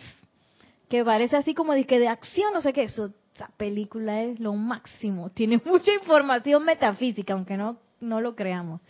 [0.89, 3.11] que parece así como de de acción, no sé qué, esa
[3.57, 8.81] película es lo máximo, tiene mucha información metafísica, aunque no, no lo creamos.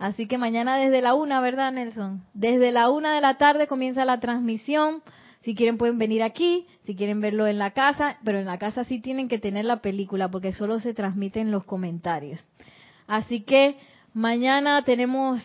[0.00, 2.24] Así que mañana desde la una, ¿verdad, Nelson?
[2.34, 5.02] Desde la una de la tarde comienza la transmisión.
[5.42, 8.82] Si quieren pueden venir aquí, si quieren verlo en la casa, pero en la casa
[8.82, 12.44] sí tienen que tener la película porque solo se transmiten los comentarios.
[13.06, 13.76] Así que
[14.14, 15.40] Mañana tenemos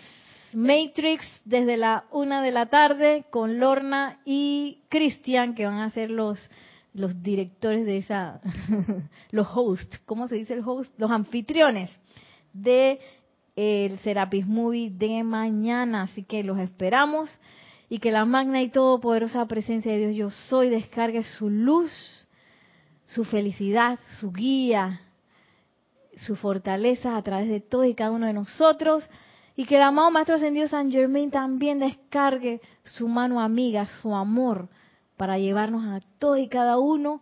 [0.51, 6.09] Matrix desde la una de la tarde con Lorna y Cristian, que van a ser
[6.09, 6.49] los,
[6.95, 8.41] los directores de esa,
[9.31, 10.91] los hosts, ¿cómo se dice el host?
[10.97, 11.91] Los anfitriones
[12.53, 12.99] de
[13.55, 16.03] el Serapis Movie de mañana.
[16.03, 17.29] Así que los esperamos
[17.89, 21.91] y que la magna y todopoderosa presencia de Dios yo soy descargue su luz,
[23.05, 25.01] su felicidad, su guía,
[26.25, 29.03] su fortaleza a través de todo y cada uno de nosotros
[29.55, 34.67] y que el amado Maestro Ascendido San Germain también descargue su mano amiga, su amor,
[35.15, 37.21] para llevarnos a todos y cada uno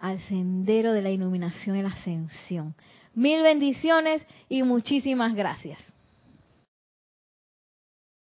[0.00, 2.74] al sendero de la iluminación y la ascensión.
[3.18, 5.80] Mil bendiciones y muchísimas gracias.